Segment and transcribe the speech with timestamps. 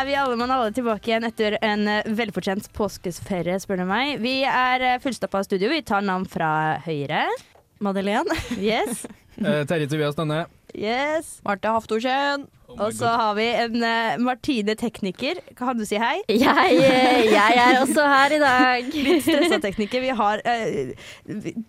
[0.00, 4.14] Er vi alle mann alle tilbake igjen etter en eh, velfortjent påskesferie, spør du meg.
[4.22, 5.68] Vi er fullstappa av studio.
[5.68, 7.26] Vi tar navn fra høyre.
[7.84, 8.38] Madeleine.
[8.56, 9.04] Yes.
[9.40, 10.42] Eh, Terje Tobias Danne.
[10.76, 11.38] yes.
[11.46, 12.42] Marte Haftorsen.
[12.78, 15.40] Og så har vi en uh, Martine tekniker.
[15.58, 16.20] Kan du si hei?
[16.30, 18.90] Jeg, eh, jeg er også her i dag.
[19.06, 20.02] Litt stressa tekniker.
[20.04, 21.10] Vi har uh,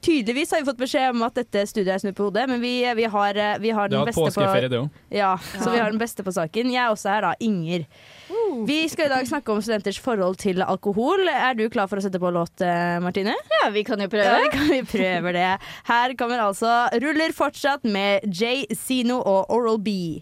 [0.04, 2.76] Tydeligvis har vi fått beskjed om at dette studiet er snudd på hodet, men vi,
[2.98, 5.02] vi, har, uh, vi har den beste på påskeferie, det òg.
[5.14, 6.74] Ja, så vi har den beste på saken.
[6.74, 7.34] Jeg er også her, da.
[7.42, 7.88] Inger.
[8.68, 11.26] Vi skal i dag snakke om studenters forhold til alkohol.
[11.32, 12.64] Er du klar for å sette på låt,
[13.04, 13.36] Martine?
[13.62, 14.28] Ja, vi kan jo prøve.
[14.44, 15.48] Ja, kan, vi prøver det.
[15.88, 20.20] Her kommer altså Ruller fortsatt med Jay Zino og Oral B.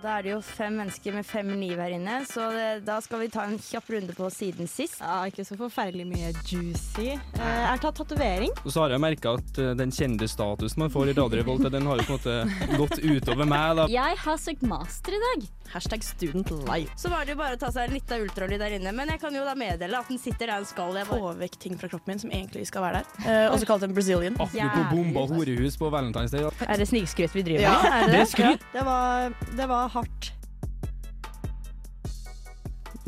[0.00, 3.20] Da er det jo fem mennesker med fem liv her inne, så det, da skal
[3.20, 4.96] vi ta en kjapp runde på siden sist.
[5.02, 7.10] Ja, ikke så forferdelig mye juicy.
[7.18, 8.54] Eh, jeg har tatt tatovering.
[8.64, 11.84] Og så har jeg merka at eh, den kjendisstatusen man får i Radio Revolt, den
[11.90, 13.76] har jo på en måte gått utover meg.
[13.82, 13.88] da.
[13.92, 15.44] Jeg har søkt master i dag.
[15.70, 16.96] Hashtag student life.
[16.98, 19.20] Så var det jo bare å ta seg en lita ultralyd der inne, men jeg
[19.22, 20.96] kan jo da meddele at den sitter der den skal.
[20.98, 23.28] Jeg bare Få vekk ting fra kroppen min som egentlig skal være der.
[23.28, 24.40] Eh, også kalt en Brazilian.
[24.40, 26.42] Apropos bomba horehus på Valentine's Day.
[26.48, 26.50] da.
[26.72, 27.92] Er det snikskryt vi driver Ja, med?
[27.92, 28.24] Er Det det?
[28.24, 28.66] er skryt.
[28.72, 30.32] Det var, det var hardt.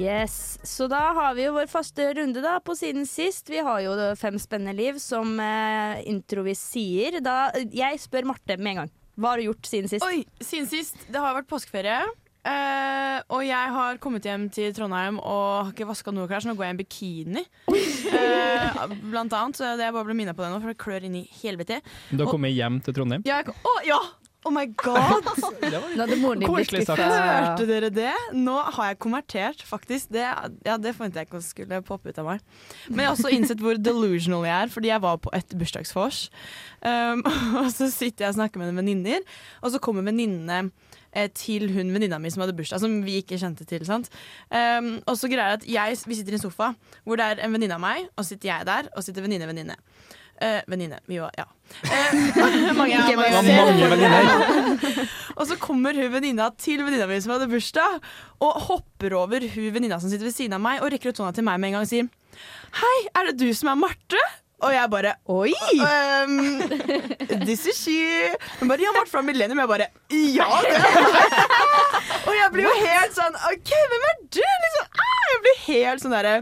[0.00, 3.50] Yes, Så da har vi jo vår faste runde da på siden sist.
[3.52, 7.20] Vi har jo fem spennende liv, som eh, introvis sier.
[7.22, 8.92] Da, jeg spør Marte med en gang.
[9.20, 10.06] Hva har du gjort siden sist?
[10.08, 10.96] Oi, siden sist.
[11.12, 11.98] Det har vært påskeferie.
[12.48, 16.50] eh, og jeg har kommet hjem til Trondheim og har ikke vaska noe klær, så
[16.50, 17.44] nå går jeg i en bikini.
[18.12, 19.60] Eh, blant annet.
[19.60, 21.82] Så det jeg bare ble minnet på det nå, for det klør inn i helvete.
[22.10, 23.28] Du har kommet hjem til Trondheim.
[23.28, 24.00] Ja, jeg, å, ja!
[24.44, 25.22] Oh my god!
[25.72, 26.98] Nå hadde moren din blitt Koselig sagt.
[26.98, 27.34] skuffa.
[27.46, 28.14] Hørte dere det?
[28.34, 30.10] Nå har jeg konvertert, faktisk.
[30.14, 30.24] Det,
[30.66, 32.42] ja, det forventet jeg ikke skulle poppe ut av meg.
[32.88, 36.24] Men jeg har også innsett hvor delusional jeg er, fordi jeg var på et bursdagsvors.
[36.82, 37.22] Um,
[37.62, 39.22] og så sitter jeg og snakker med noen venninner,
[39.62, 40.58] og så kommer venninnene
[41.12, 43.86] eh, til hun venninna mi som hadde bursdag, som vi ikke kjente til.
[43.86, 44.10] sant?
[44.50, 46.72] Um, og så greier jeg at jeg, Vi sitter i en sofa
[47.06, 49.46] hvor det er en venninne av meg, og så sitter jeg der, og sitter venninne,
[49.46, 49.78] venninne.
[50.42, 50.98] Eh, venninne.
[51.06, 51.46] Vi var Ja.
[51.82, 52.14] Eh,
[52.76, 53.52] mange, ja, mange, mange.
[53.64, 55.08] Mange venninner.
[55.38, 58.00] og så kommer hun venninna til venninna mi som hadde bursdag,
[58.44, 61.38] og hopper over hun venninna som sitter ved siden av meg, og rekker ut hånda
[61.38, 62.10] til meg med en gang og sier
[62.82, 64.20] Hei, er det du som er Marte?
[64.62, 65.52] Og jeg bare Oi!
[65.82, 66.36] Um,
[67.46, 67.96] this is she.
[68.60, 69.58] Hun bare Ja, Marte fra Millennium.
[69.62, 70.86] Jeg bare Ja, det er.
[72.28, 74.38] Og jeg blir jo helt sånn OK, hvem er du?
[74.64, 76.34] Liksom, ah, jeg blir helt sånn derre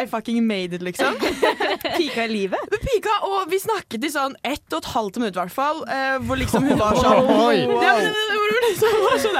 [0.00, 1.14] I fucking made it, liksom.
[1.96, 2.74] Pika i livet.
[2.82, 5.84] Pika, og vi snakket i sånn ett og et halvt minutt, i hvert fall.
[5.88, 7.60] eh, hvor liksom hun var sånn Oi.
[7.62, 9.38] ja, hvor hun liksom var sånn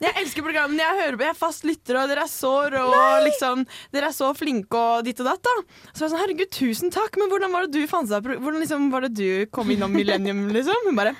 [0.00, 2.86] Jeg elsker programmene jeg hører på, jeg er fast lytter, og dere er så rå,
[3.26, 5.56] liksom Dere er så flinke, og ditt og datt, da.
[5.90, 8.60] Så jeg var sånn, herregud, tusen takk, men hvordan var det du fant seg Hvordan
[8.60, 10.76] liksom var det du kom innom Millennium, liksom?
[10.86, 11.14] Hun bare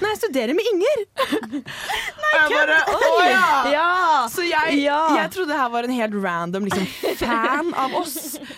[0.00, 1.02] Nei, jeg studerer med Inger.
[2.24, 3.48] Nei, jeg bare, å, ja.
[3.72, 3.88] Ja!
[4.32, 4.98] Så jeg, Ja.
[5.18, 6.86] jeg trodde det her var en helt random liksom,
[7.20, 8.14] fan av oss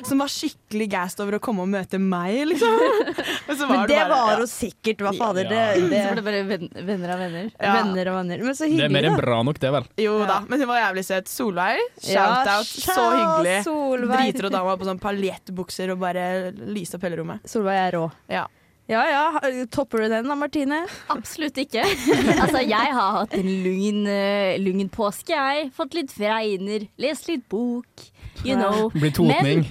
[0.06, 2.76] som var skikkelig gassed over å komme og møte meg, liksom.
[3.48, 4.38] Men, så Men det bare- var ja.
[4.42, 5.02] jo sikkert.
[5.06, 5.48] Hva fader?
[5.50, 5.66] Ja.
[5.76, 7.48] Det, det, Så var det bare venner av venner.
[7.58, 7.72] Ja.
[7.80, 8.44] Venner og venner.
[8.46, 9.88] Men så hyggelig, Det er mer enn bra nok, det, vel.
[10.06, 11.30] Jo da, men hun var jævlig søt.
[11.32, 12.70] Solveig, Ja, shout-out.
[12.86, 13.56] så hyggelig.
[13.66, 14.20] Solveig.
[14.30, 17.50] Driter og dama på sånn paljettbukser og bare lyser opp hele rommet.
[17.50, 18.06] Solveig er rå.
[18.32, 18.46] Ja.
[18.86, 19.22] Ja ja,
[19.66, 20.84] topper du den da, Martine?
[21.10, 21.82] Absolutt ikke.
[22.42, 25.72] altså, jeg har hatt en lugn, eh, lugn påske, jeg.
[25.74, 28.06] Fått litt fregner, lest litt bok.
[28.44, 28.90] You know.
[28.94, 29.64] Blir totning.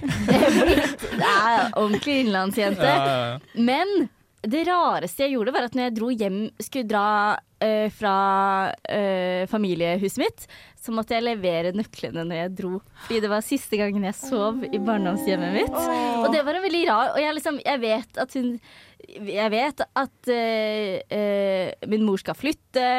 [1.22, 2.84] Det er ordentlig innlandsjente.
[2.84, 3.64] Ja, ja, ja.
[3.64, 4.10] Men
[4.46, 7.08] det rareste jeg gjorde, var at når jeg dro hjem, skulle dra
[7.64, 8.16] eh, fra
[8.84, 12.82] eh, familiehuset mitt, så måtte jeg levere nøklene når jeg dro.
[13.08, 15.80] Fordi det var siste gangen jeg sov i barndomshjemmet mitt.
[16.20, 18.52] Og det var en veldig rar Og jeg, liksom, jeg vet at hun
[19.16, 22.90] Jeg vet at uh, uh, min mor skal flytte,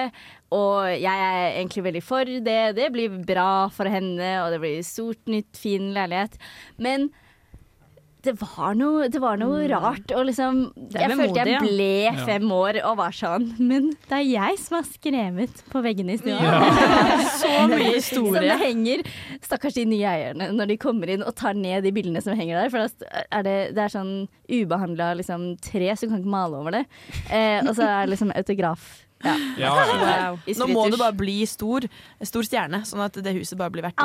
[0.54, 2.60] og jeg er egentlig veldig for det.
[2.78, 6.38] Det blir bra for henne, og det blir stort, nytt, fin leilighet.
[6.78, 7.10] Men
[8.26, 10.10] det var noe, det var noe rart.
[10.16, 10.62] Og liksom,
[10.92, 11.60] jeg følte vemodig, ja.
[11.60, 15.82] jeg ble fem år og var sånn Men det er jeg som har skrevet på
[15.84, 16.60] veggene i stua.
[17.40, 19.04] Så mye Som det henger
[19.44, 22.64] Stakkars de nye eierne når de kommer inn og tar ned de bildene som henger
[22.64, 22.72] der.
[22.72, 22.86] For
[23.26, 24.12] er det, det er sånn
[24.50, 26.84] ubehandla liksom, tre, så du kan ikke male over det.
[27.30, 28.86] Eh, og så er det liksom autograf.
[29.24, 29.34] Ja.
[29.58, 30.30] Ja, ja.
[30.36, 30.38] Wow.
[30.60, 31.86] Nå må du bare bli stor,
[32.20, 33.98] stor stjerne, sånn at det huset bare blir verdt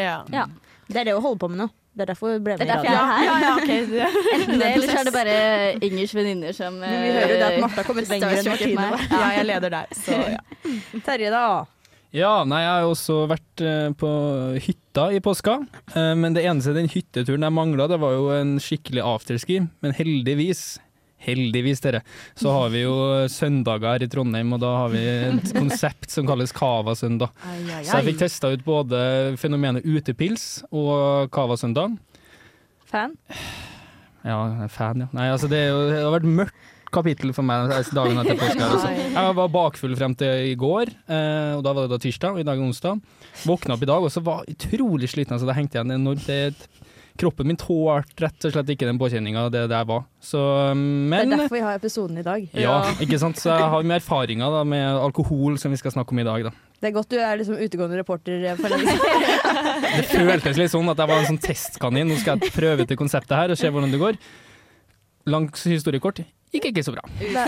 [0.00, 0.16] Ja.
[0.32, 0.48] Ja.
[0.90, 1.68] Det er det å holde på med nå.
[1.90, 3.24] Det er derfor vi ble Det med er i derfor radio.
[3.26, 3.80] Ja, ja, okay.
[4.36, 5.34] Enten det, eller så er det bare
[5.88, 8.86] Ingers venninner som Men vi hører jo det at Martha har kommet lenger enn Martine.
[9.10, 10.40] Ja, jeg leder der, så ja.
[11.08, 11.44] Terje, da?
[12.14, 14.08] Ja, nei, jeg har også vært eh, på
[14.64, 15.60] hytta i påska.
[15.94, 19.60] Eh, men det eneste den hytteturen jeg mangla, det var jo en skikkelig afterski.
[19.82, 20.80] Men heldigvis,
[21.20, 22.02] heldigvis dere,
[22.38, 22.94] så har vi jo
[23.32, 27.32] søndager her i Trondheim, og da har vi et konsept som kalles Cava-søndag.
[27.84, 29.00] Så jeg fikk testa ut både
[29.40, 31.98] fenomenet utepils og Cava-søndag.
[32.90, 33.14] Fan?
[34.26, 35.08] Ja, fan, ja.
[35.16, 38.66] Nei, altså det, jo, det har vært mørkt kapittel for meg altså, dagen etter påske.
[38.66, 38.90] Altså.
[39.14, 42.42] Jeg var bakfull frem til i går, eh, og da var det da tirsdag, og
[42.42, 43.00] i dag er onsdag.
[43.46, 46.26] Våkna opp i dag og så var utrolig sliten, altså det hengte igjen enormt.
[46.26, 46.70] Det,
[47.20, 50.06] kroppen min tålte rett og slett ikke den påkjenninga det der var.
[50.24, 50.40] Så,
[50.72, 52.48] Det er derfor vi har episoden i dag.
[52.56, 53.38] ja, ikke sant.
[53.40, 56.48] Så jeg har mye erfaringer da, med alkohol som vi skal snakke om i dag,
[56.48, 56.54] da.
[56.80, 58.40] Det er godt du er liksom utegående reporter.
[58.40, 58.56] eh.
[60.00, 62.08] Det føltes litt sånn at jeg var en sånn testkanin.
[62.08, 64.16] Nå skal jeg prøve ut det konseptet her og se hvordan det går.
[65.28, 67.04] Langs historiekort gikk ikke så bra.
[67.20, 67.44] Det,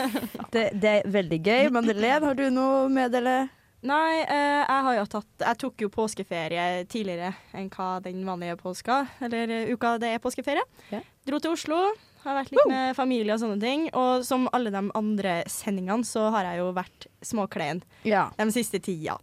[0.53, 1.71] det, det er veldig gøy.
[1.75, 3.49] Madeleine, har du noe å meddele?
[3.82, 8.55] Nei, eh, jeg har jo tatt Jeg tok jo påskeferie tidligere enn hva den vanlige
[8.61, 10.62] påska, eller eh, uka det er påskeferie.
[10.93, 11.00] Ja.
[11.26, 11.81] Dro til Oslo,
[12.23, 13.88] har vært litt med familie og sånne ting.
[13.99, 18.29] Og som alle de andre sendingene, så har jeg jo vært småklein Ja.
[18.38, 19.19] de siste tida.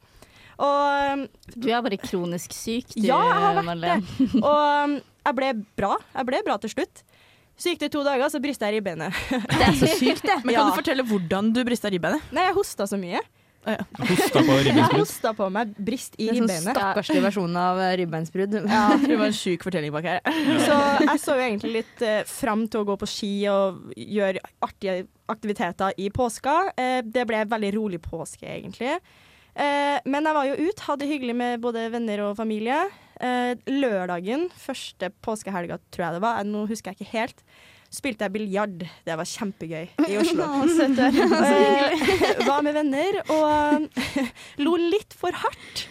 [0.60, 5.54] Og, Du er bare kronisk syk, du, Ja, jeg har vært det og jeg ble
[5.80, 5.94] bra.
[6.16, 7.04] Jeg ble bra til slutt.
[7.60, 9.16] Så gikk det to dager, så brista jeg ribbenet.
[9.32, 10.38] Det er så sykt, det.
[10.44, 10.70] Men kan Ja.
[10.70, 12.22] du fortelle hvordan du brista ribbenet?
[12.36, 13.20] Nei, jeg hosta så mye.
[13.66, 15.00] Hosta på Jeg ribbensbrudd.
[15.04, 16.64] hosta på meg brist i ribbeinet.
[16.64, 18.56] sånn stakkarslig versjon av eh, ribbeinsbrudd.
[18.64, 18.84] Ja.
[19.10, 20.22] Det var en sjuk fortelling bak her.
[20.64, 24.42] Så jeg så jo egentlig litt eh, fram til å gå på ski og gjøre
[24.66, 26.56] artige aktiviteter i påska.
[26.80, 28.96] Eh, det ble veldig rolig påske, egentlig.
[29.60, 32.80] Eh, men jeg var jo ute, hadde det hyggelig med både venner og familie.
[33.20, 37.44] Eh, lørdagen, første påskehelga, tror jeg det var, nå husker jeg ikke helt,
[37.94, 38.84] spilte jeg biljard.
[39.06, 40.48] Det var kjempegøy i Oslo.
[42.50, 43.88] Var med venner og
[44.66, 45.88] lo litt for hardt.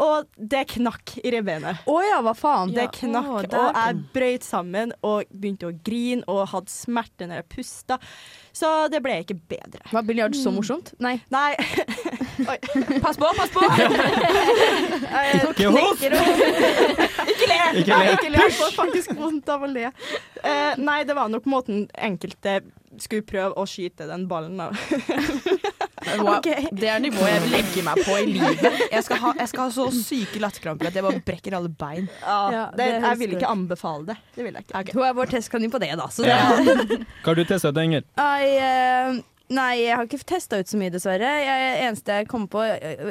[0.00, 1.82] Og det knakk i ribbenet.
[1.90, 2.74] Å ja, hva faen?
[2.76, 7.42] Det knakk, å, og jeg brøyt sammen og begynte å grine og hadde smerte når
[7.42, 8.00] jeg pusta.
[8.56, 9.82] Så det ble ikke bedre.
[9.92, 10.94] Var biljard så morsomt?
[11.02, 11.18] Nei.
[11.32, 11.54] Nei.
[13.04, 13.60] Pass på, pass på!
[15.50, 16.02] Ikke host!
[17.30, 17.58] Ikke le!
[17.80, 18.12] Ikke Nei, le.
[18.16, 18.40] ikke le.
[18.40, 19.90] Jeg får faktisk vondt av å le.
[20.40, 22.60] Uh, nei, det var nok måten enkelte
[22.98, 24.76] skulle prøve å skyte den ballen av.
[26.18, 26.40] Wow.
[26.80, 28.64] Det er nivået jeg vil legge meg på i livet.
[28.92, 32.08] Jeg skal ha, jeg skal ha så syke latterkramper at jeg bare brekker alle bein.
[32.24, 34.16] Ja, det, det jeg vil ikke anbefale det.
[34.36, 34.96] Det vil jeg ikke.
[34.98, 36.08] Hun er vår testkanin på det, da.
[36.12, 36.48] Så det Ja.
[37.22, 38.04] Hva har du testa ut, Inger?
[38.20, 39.20] Ai, eh,
[39.54, 41.30] nei, jeg har ikke testa ut så mye, dessverre.
[41.42, 42.62] Jeg, eneste jeg kom på,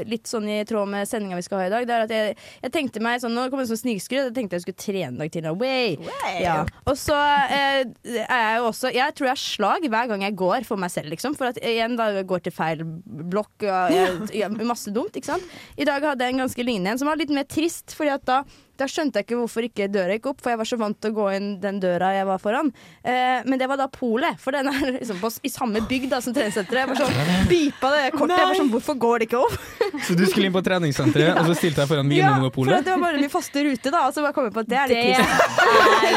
[0.10, 2.38] litt sånn i tråd med sendinga vi skal ha i dag, det er at jeg,
[2.64, 4.30] jeg tenkte meg sånn Nå kom det sånn snikskryt.
[4.30, 5.50] Jeg tenkte jeg skulle trene en dag til.
[5.60, 5.98] Way.
[6.42, 6.62] Ja.
[6.90, 7.82] Og så eh,
[8.26, 10.94] er jeg jo også Jeg tror jeg har slag hver gang jeg går for meg
[10.94, 11.36] selv, liksom.
[11.40, 13.96] For at igjen da jeg går til feil blokk og
[14.42, 15.60] jeg, masse dumt, ikke sant.
[15.80, 18.26] I dag hadde jeg en ganske lignende en som var litt mer trist, fordi at
[18.30, 18.42] da
[18.80, 21.12] da skjønte jeg ikke hvorfor ikke døra gikk opp, for jeg var så vant til
[21.12, 22.72] å gå inn den døra jeg var foran.
[23.04, 26.22] Eh, men det var da polet, for den er liksom på, i samme bygd da,
[26.24, 26.82] som treningssenteret.
[26.86, 28.36] Jeg var sånn, beepa det kortet.
[28.40, 29.58] Jeg var sånn, hvorfor går det ikke opp?
[30.08, 32.72] Så du skulle inn på treningssenteret, og så stilte jeg foran Vinmonopolet?
[32.72, 34.06] Ja, for det var bare min faste rute, da.
[34.08, 35.60] Og så bare kom jeg på at det er litt trist.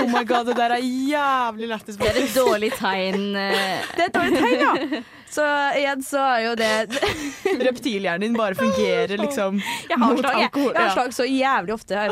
[0.03, 1.99] Oh my god, det der er jævlig lættis.
[1.99, 3.25] Det er et dårlig tegn.
[3.37, 5.03] eh, Det er et dårlig tegn, ja.
[5.33, 5.45] Så
[5.81, 6.73] igjen så er jo det
[7.67, 10.73] Reptilhjernen din bare fungerer liksom Jeg har mot slag, alkohol.
[10.75, 11.95] Jeg har slag så jævlig ofte.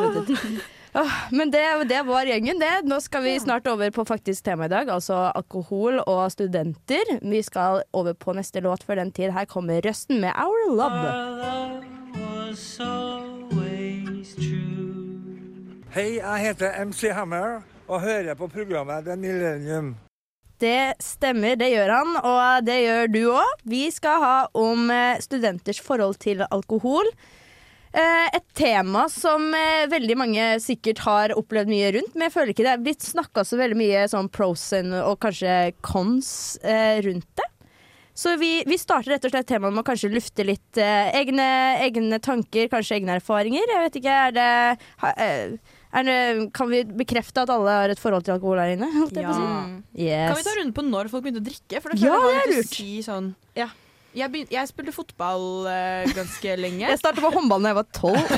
[1.00, 2.72] Åh, Men det, det var gjengen, det.
[2.90, 7.14] Nå skal vi snart over på faktisk tema i dag, altså alkohol og studenter.
[7.22, 9.30] Vi skal over på neste låt før den tid.
[9.30, 11.06] Her kommer Røsten med Our Love.
[15.94, 19.94] Hei, jeg heter MC Hammer og hører på programmet The Millennium.
[20.60, 23.62] Det stemmer, det gjør han, og det gjør du òg.
[23.64, 27.08] Vi skal ha om eh, studenters forhold til alkohol.
[27.96, 32.52] Eh, Et tema som eh, veldig mange sikkert har opplevd mye rundt, men jeg føler
[32.52, 36.30] ikke det er blitt snakka så veldig mye sånn pros og kanskje cons
[37.08, 37.48] rundt det.
[38.20, 41.46] Så vi, vi starter rett og slett temaet med å kanskje lufte litt egne,
[41.80, 43.64] egne tanker, kanskje egne erfaringer.
[43.70, 44.48] Jeg vet ikke, er det,
[45.00, 45.14] ha-
[46.06, 48.86] det Kan vi bekrefte at alle har et forhold til alkohol her inne?
[49.00, 49.46] Holdt jeg på å si?
[50.06, 50.28] Yes.
[50.30, 51.80] Kan vi ta runden på når folk begynte å drikke?
[51.82, 52.74] For det Ja, det er lurt.
[52.78, 53.68] Si sånn, Ja.
[54.14, 56.86] jeg, begynte, jeg spilte fotball uh, ganske lenge.
[56.86, 58.22] Jeg startet på håndball da jeg var tolv.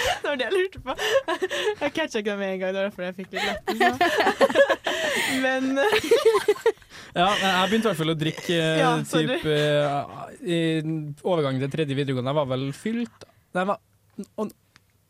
[0.00, 0.92] Det var det jeg lurte på.
[1.80, 2.70] Jeg catcha ikke det med en gang.
[2.72, 3.80] Det var derfor jeg fikk litt lættis.
[5.42, 5.96] Men eh,
[7.16, 9.44] Ja, jeg begynte i hvert fall å drikke eh, Ja, typ,
[10.46, 10.60] i
[11.26, 12.30] overgangen til tredje videregående.
[12.32, 13.80] Jeg var vel fylt Nei, jeg var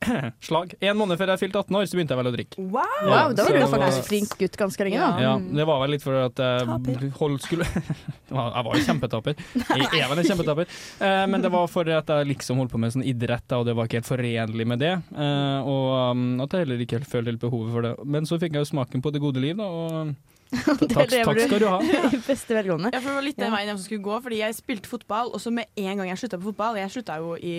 [0.47, 0.73] Slag.
[0.80, 2.62] En måned før jeg fylte 18 år, så begynte jeg vel å drikke.
[2.73, 2.85] wow!
[3.04, 5.11] Ja, Wow, da var du faktisk flink gutt ganske lenge, da.
[5.21, 7.66] Ja, det var vel litt for at jeg holdt skulle
[8.30, 9.37] Jeg var jo kjempetaper.
[9.75, 10.71] Jeg er vel en kjempetaper.
[11.04, 13.75] Eh, men det var for at jeg liksom holdt på med sånn idrett, og det
[13.76, 14.92] var ikke helt forenlig med det.
[15.12, 17.92] Eh, og um, at jeg heller ikke helt følte helt behovet for det.
[18.16, 20.14] Men så fikk jeg jo smaken på det gode liv, da, og
[20.90, 21.76] Takk, takk skal du ha.
[22.16, 22.90] I beste velgående.
[22.90, 25.42] Ja, for det var litt den veien jeg skulle gå, fordi jeg spilte fotball, og
[25.42, 27.54] så med en gang jeg slutta på fotball Jeg slutta jo i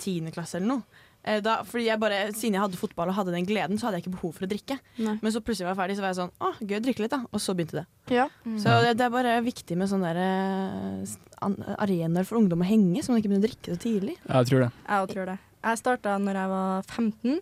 [0.00, 1.02] tiende klasse eller noe.
[1.24, 3.98] Eh, Da, fordi jeg bare, Siden jeg hadde fotball og hadde den gleden, så hadde
[4.00, 4.76] jeg ikke behov for å drikke.
[4.98, 5.16] Nei.
[5.22, 7.14] Men så plutselig var jeg ferdig, så var jeg sånn Å, gøy å drikke litt,
[7.14, 7.20] da.
[7.32, 7.86] Og så begynte det.
[8.12, 8.28] Ja.
[8.60, 13.02] Så det, det er bare viktig med sånne der, eh, arenaer for ungdom å henge,
[13.02, 14.16] så man ikke begynner å drikke så tidlig.
[14.28, 14.70] Ja, Jeg tror det.
[14.88, 15.38] Jeg tror det.
[15.64, 17.38] Jeg starta når jeg var 15.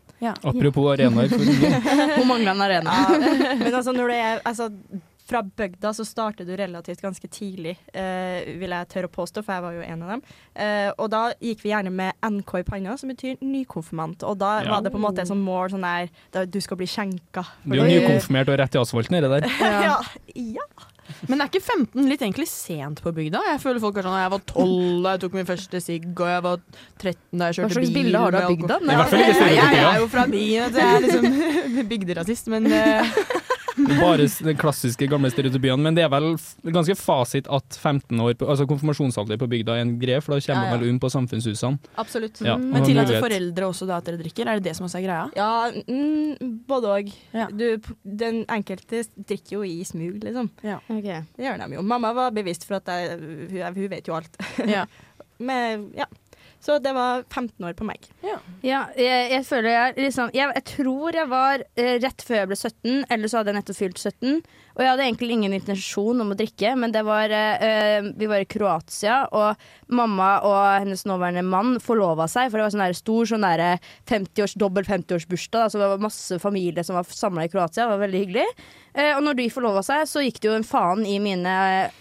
[0.46, 1.32] Apropos arenaer.
[2.20, 2.92] Hun mangla en arena.
[3.58, 4.68] Men altså, når det er altså,
[5.32, 9.56] fra bygda så starter du relativt ganske tidlig, eh, vil jeg tørre å påstå, for
[9.56, 10.22] jeg var jo en av dem.
[10.54, 14.22] Eh, og da gikk vi gjerne med NK i panna, som betyr nykonfirmant.
[14.28, 14.70] Og da Ja.
[14.76, 17.46] var det på en måte et sånt mål sånn der da Du skal bli skjenka.
[17.64, 19.48] Du er jo nykonfirmert og rett i asfalten, er det der.
[19.82, 20.00] Ja.
[20.36, 20.66] ja.
[21.28, 23.40] Men er ikke 15 litt egentlig sent på bygda?
[23.50, 26.28] Jeg føler folk er sånn Jeg var 12 da jeg tok min første sigg, og
[26.30, 26.60] jeg var
[27.02, 27.68] 13 da jeg kjørte bil.
[27.68, 28.04] Hva slags bil.
[28.04, 28.74] bilde har du av bygda?
[28.78, 28.92] alkohol.
[28.92, 32.48] I hvert fall ikke Jeg, jeg er jo fra byen, så jeg er liksom bygderasist,
[32.54, 33.16] men eh,
[33.76, 35.80] Bare den klassiske gamle stereotypien.
[35.82, 36.32] Men det er vel
[36.74, 40.40] ganske fasit at 15 år, på, altså konfirmasjonsalder på bygda er en greie, for da
[40.44, 40.78] kommer Ja, ja.
[40.80, 41.80] vel inn på samfunnshusene.
[42.02, 42.42] Absolutt.
[42.44, 42.68] Ja, mm.
[42.74, 44.48] Men tillater foreldre også da at dere drikker?
[44.48, 45.24] Er det det som også er greia?
[45.36, 45.50] Ja,
[45.88, 47.12] mm, både òg.
[47.32, 47.48] Ja.
[47.52, 50.50] Den enkelte drikker jo i smug, liksom.
[50.62, 51.08] Ok.
[51.08, 51.86] Det gjør de jo.
[51.86, 53.18] Mamma var bevisst for at jeg,
[53.52, 54.36] hun, hun vet jo alt.
[54.68, 54.86] Ja.
[55.42, 56.06] Men, ja.
[56.62, 58.04] Så det var 15 år på meg.
[58.22, 62.50] Ja, jeg, jeg føler jeg liksom jeg, jeg tror jeg var eh, rett før jeg
[62.52, 64.36] ble 17, eller så hadde jeg nettopp fylt 17.
[64.72, 68.28] Og jeg hadde egentlig ingen intensjon om å drikke, men det var eh, eh, Vi
[68.30, 69.58] var i Kroatia, og
[69.92, 73.64] mamma og hennes nåværende mann forlova seg, for det var sånn der stor sånn der
[74.10, 75.72] 50-års, dobbel 50-årsbursdag.
[75.72, 78.46] så det var masse familie som var samla i Kroatia, det var veldig hyggelig.
[78.92, 81.54] Eh, og når de forlova seg, så gikk det jo en faen i mine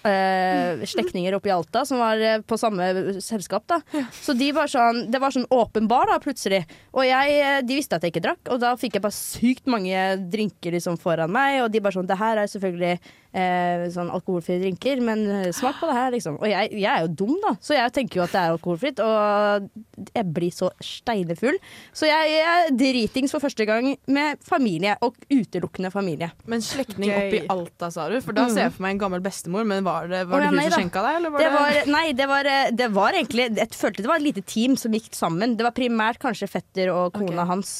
[0.08, 3.80] eh, slektninger oppe i Alta, som var eh, på samme selskap, da.
[4.16, 6.64] Så de var sånn, det var sånn åpen bar da, plutselig.
[6.92, 9.72] Og jeg, eh, de visste at jeg ikke drakk, og da fikk jeg bare sykt
[9.72, 11.62] mange drinker liksom foran meg.
[11.64, 12.98] Og de bare sånn Det her er selvfølgelig
[13.32, 16.38] eh, sånn alkoholfrie drinker, men eh, smak på det her, liksom.
[16.42, 19.02] Og jeg, jeg er jo dum, da, så jeg tenker jo at det er alkoholfritt.
[19.04, 21.60] Og jeg blir så steinefull.
[21.96, 26.32] Så jeg, jeg er dritings for første gang med familie, og utelukkende familie.
[26.52, 27.20] Men slektning Gøy.
[27.20, 28.20] oppe i Alta, sa du?
[28.24, 30.64] For da ser jeg for meg en gammel bestemor, men var det, var det hun
[30.66, 33.48] som skjenka deg, eller var Det det, var, nei, det var, eh, det var egentlig
[33.58, 35.56] Jeg følte det var et lite team som gikk sammen.
[35.58, 37.50] Det var primært kanskje fetter og kona okay.
[37.52, 37.74] hans.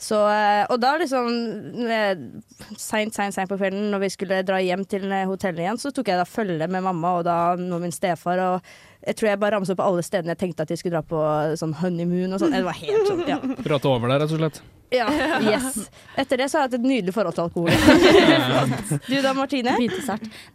[0.00, 1.26] Så, eh, og da liksom
[1.84, 2.14] eh,
[2.80, 6.08] Seint, seint, seint på kvelden når vi skulle dra hjem til hotellet igjen, så tok
[6.08, 8.40] jeg da følge med mamma og da nå min stefar.
[8.46, 8.70] Og
[9.06, 11.20] jeg tror jeg bare ramset opp alle stedene jeg tenkte at de skulle dra på
[11.56, 12.52] sånn honeymoon og sånn.
[12.52, 13.38] Det var helt sånn, ja.
[13.66, 14.60] Prate over der, rett og slett.
[14.90, 15.06] ja.
[15.46, 15.76] Yes.
[16.18, 17.70] Etter det så har jeg hatt et nydelig forhold til alkohol.
[19.10, 19.76] Du da, Martine?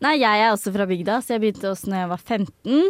[0.04, 2.82] Nei, jeg er også fra bygda, så jeg begynte også når jeg var 15.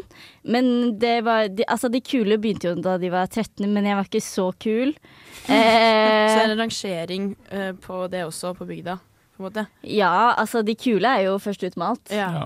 [0.55, 0.69] Men
[1.01, 4.09] det var de, Altså, de kule begynte jo da de var 13, men jeg var
[4.09, 4.95] ikke så kul.
[5.45, 8.95] Så det Eh, er en rangering eh, på det også, på bygda?
[9.35, 9.65] På en måte.
[9.83, 12.12] ja, altså, de kule er jo først ut med alt.
[12.15, 12.29] Ja.
[12.41, 12.45] Ja.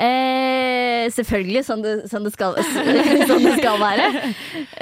[0.00, 2.56] Eh, selvfølgelig, sånn det, sånn, det skal,
[3.28, 4.06] sånn det skal være.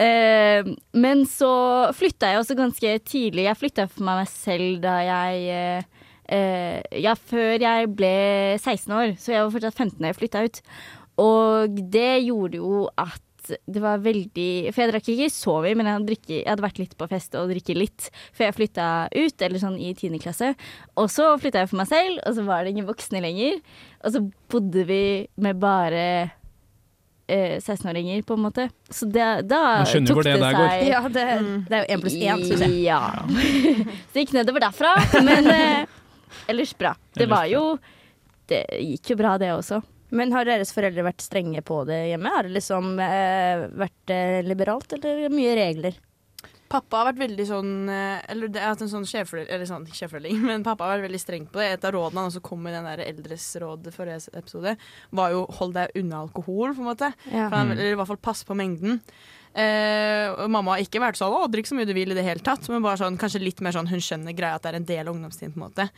[0.01, 1.51] Eh, men så
[1.97, 3.49] flytta jeg også ganske tidlig.
[3.49, 8.15] Jeg flytta for meg selv da jeg eh, eh, Ja, før jeg ble
[8.61, 10.63] 16 år, så jeg var fortsatt 15 da jeg flytta ut.
[11.21, 13.21] Og det gjorde jo at
[13.67, 16.65] det var veldig For jeg drakk ikke så mye, men jeg hadde, drikket, jeg hadde
[16.65, 20.19] vært litt på fest og drikket litt før jeg flytta ut, eller sånn i 10.
[20.23, 20.53] klasse.
[21.01, 23.61] Og så flytta jeg for meg selv, og så var det ingen voksne lenger.
[24.05, 25.03] Og så bodde vi
[25.43, 26.05] med bare
[27.31, 28.67] eh, 16-åringer, på en måte.
[28.89, 30.69] Så det, da tok det det der går.
[30.75, 31.29] seg Ja, det,
[31.69, 32.83] det er jo én pluss én, syns jeg.
[32.89, 33.01] Ja.
[34.11, 35.97] så det gikk nedover derfra, men eh,
[36.51, 36.95] ellers bra.
[37.15, 37.65] Det Ellers var jo
[38.51, 39.81] Det gikk jo bra, det også.
[40.11, 42.33] Men har deres foreldre vært strenge på det hjemme?
[42.35, 45.99] Har det liksom eh, vært eh, liberalt, eller mye regler?
[46.71, 50.67] Pappa har vært veldig sånn eh, Eller det er hatt en sånn sjeffordeling, sånn men
[50.67, 51.73] pappa har vært veldig streng på det.
[51.75, 54.77] Et av rådene han også kom med i den der eldresrådet forrige episode,
[55.11, 57.13] var jo 'hold deg unna alkohol', på en måte.
[57.27, 57.49] Ja.
[57.49, 59.03] For han, eller i hvert fall pass på mengden.
[59.51, 62.39] Eh, mamma har ikke vært sånn 'å, drikk så mye du vil' i det hele
[62.39, 64.85] tatt, men bare sånn, kanskje litt mer sånn hun skjønner greia at det er en
[64.85, 65.91] del av ungdomstiden, på en måte.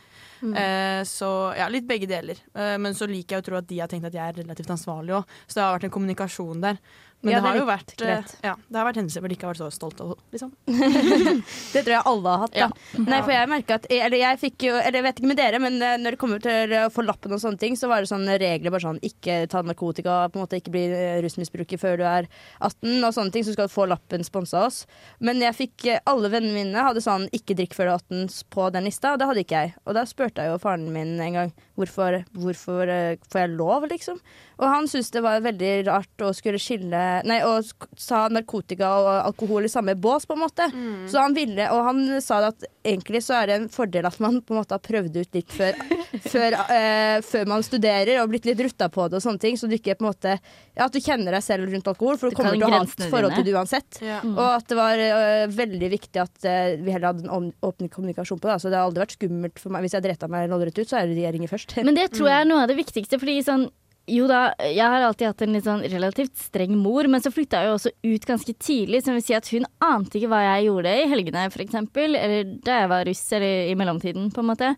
[0.57, 2.35] Eh, så ja, litt begge deler.
[2.55, 4.73] Eh, men så liker jeg å tro at de har tenkt at jeg er relativt
[4.73, 6.77] ansvarlig òg, så det har vært en kommunikasjon der.
[7.23, 9.35] Men Ja, det, det har jo vært, eh, ja, det har vært hendelser hvor de
[9.37, 10.49] ikke har vært så stolt av liksom.
[11.73, 12.57] Det tror jeg alle har hatt.
[12.59, 12.67] Ja.
[12.99, 15.61] Nei, for jeg merka at Eller jeg fikk jo Eller jeg vet ikke med dere,
[15.63, 18.11] men eh, når det kommer til å få lappen og sånne ting, så var det
[18.11, 22.01] sånne regler bare sånn ikke ta narkotika, på en måte ikke bli eh, rusmisbruker før
[22.01, 22.27] du er
[22.59, 24.83] 18 og sånne ting, så skal du få lappen sponsa oss.
[25.23, 28.67] Men jeg fikk alle vennene mine hadde sånn ikke drikk før du er 18 på
[28.75, 29.75] den lista, og det hadde ikke jeg.
[29.87, 32.91] Og da spurte jeg jo faren min en gang hvorfor, hvorfor
[33.31, 34.19] får jeg lov, liksom.
[34.59, 37.67] Og han syntes det var veldig rart å skulle skille Nei, og
[37.99, 40.67] sa narkotika og alkohol i samme bås, på en måte.
[41.11, 44.41] Så han ville, og han sa at egentlig så er det en fordel at man
[44.43, 45.77] på en måte har prøvd ut litt før,
[46.33, 49.69] før, eh, før man studerer og blitt litt rutta på det og sånne ting, så
[49.69, 50.35] du ikke på en måte
[50.73, 52.81] Ja, at du kjenner deg selv rundt alkohol, for du, Du kommer til å ha
[52.83, 53.99] et forhold til det uansett.
[54.03, 54.19] Ja.
[54.25, 58.41] Og at det var eh, veldig viktig at eh, vi heller hadde en åpen kommunikasjon
[58.41, 58.57] på det.
[58.63, 59.85] Så det har aldri vært skummelt for meg.
[59.85, 61.77] Hvis jeg dreta meg loddrett ut, så er det de jeg ringer først.
[61.85, 63.67] Men det tror jeg er noe av det viktigste, fordi sånn
[64.09, 67.61] jo da, jeg har alltid hatt en litt sånn relativt streng mor, men så flytta
[67.61, 70.65] jeg jo også ut ganske tidlig, som vil si at hun ante ikke hva jeg
[70.67, 74.49] gjorde i helgene, for eksempel, eller da jeg var russ, eller i mellomtiden, på en
[74.49, 74.73] måte.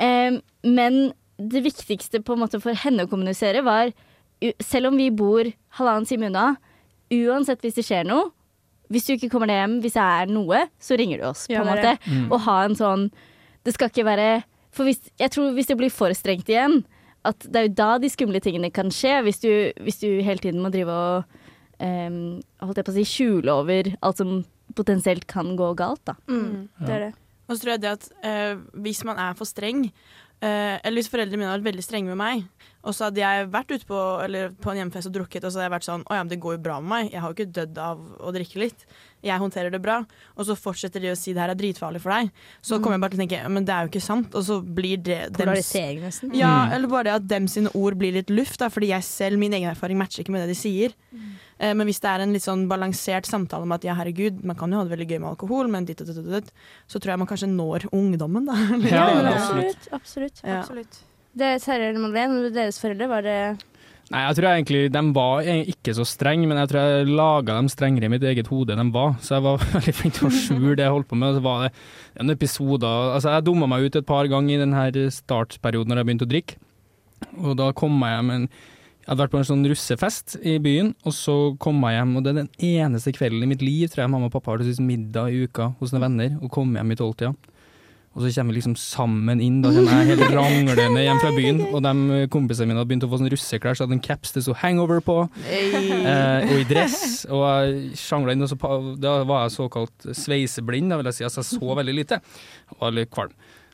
[0.00, 1.00] Eh, men
[1.36, 3.92] det viktigste på en måte for henne å kommunisere var,
[4.64, 6.46] selv om vi bor halvannen time unna,
[7.12, 8.30] uansett hvis det skjer noe,
[8.92, 11.60] hvis du ikke kommer deg hjem, hvis det er noe, så ringer du oss, på
[11.60, 11.94] en måte.
[12.08, 12.26] Mm.
[12.32, 13.06] Og ha en sånn
[13.64, 14.42] Det skal ikke være
[14.74, 16.82] For hvis, jeg tror hvis det blir for strengt igjen,
[17.28, 19.20] at det er jo da de skumle tingene kan skje.
[19.26, 19.50] Hvis du,
[19.84, 21.38] hvis du hele tiden må drive og
[21.78, 24.40] um, holdt jeg på å si, skjule over alt som
[24.76, 26.16] potensielt kan gå galt, da.
[26.30, 27.12] Mm, det er det.
[27.46, 29.84] Og så tror jeg det at uh, hvis man er for streng,
[30.42, 33.46] uh, eller hvis foreldrene mine har vært veldig strenge med meg, og så hadde jeg
[33.52, 36.02] vært ute på, eller på en hjemmefest og drukket, og så hadde jeg vært sånn
[36.10, 37.12] Å ja, men det går jo bra med meg.
[37.12, 38.86] Jeg har jo ikke dødd av å drikke litt.
[39.22, 40.00] Jeg håndterer det bra.
[40.34, 42.32] Og så fortsetter de å si det her er dritfarlig for deg.
[42.60, 44.34] Så kommer jeg bare til å tenke men det er jo ikke sant.
[44.34, 46.34] Og så blir det dems Polarisering, nesten.
[46.34, 46.72] Ja, Mm.
[46.74, 49.52] eller bare det at dem sine ord blir litt luft, da, fordi jeg selv, min
[49.54, 50.92] egen erfaring matcher ikke med det de sier.
[51.62, 54.56] Eh, men hvis det er en litt sånn balansert samtale om at ja, herregud, man
[54.58, 56.50] kan jo ha det veldig gøy med alkohol, men ditt og ditt og ditt,
[56.90, 58.58] så tror jeg man kanskje når ungdommen, da.
[58.90, 59.86] Ja, absolutt.
[59.92, 59.92] absolutt.
[59.92, 60.42] absolutt.
[60.42, 60.58] Ja.
[60.64, 61.02] Absolutt.
[61.32, 63.36] Det er Terje eller Madeleine, deres foreldre, var det
[64.12, 67.70] Nei, jeg tror egentlig de var ikke så strenge, men jeg tror jeg laga dem
[67.72, 69.14] strengere i mitt eget hode enn de var.
[69.24, 71.30] Så jeg var veldig flink til å skjule det jeg holdt på med.
[71.30, 71.70] Og så var det
[72.20, 76.02] en episode Altså, jeg dumma meg ut et par ganger i den her startperioden når
[76.02, 76.58] jeg begynte å drikke.
[77.40, 80.92] Og da kom jeg hjem en Jeg hadde vært på en sånn russefest i byen,
[81.08, 84.04] og så kom jeg hjem, og det er den eneste kvelden i mitt liv tror
[84.04, 86.92] jeg mamma og pappa har spist middag i uka hos noen venner, og kom hjem
[86.94, 87.32] i tolvtida.
[88.12, 91.62] Og så kommer vi liksom sammen inn, da kommer jeg helt ranglende hjem fra byen,
[91.72, 94.42] og de kompisene mine hadde begynt å få sånn russeklær, så hadde en caps det
[94.44, 95.16] sto 'hangover' på,
[95.48, 98.58] eh, og i dress, og jeg sjangla inn, og så
[99.00, 102.20] da var jeg såkalt sveiseblind, da vil jeg si, altså jeg så veldig lite,
[102.76, 103.32] og var litt kvalm.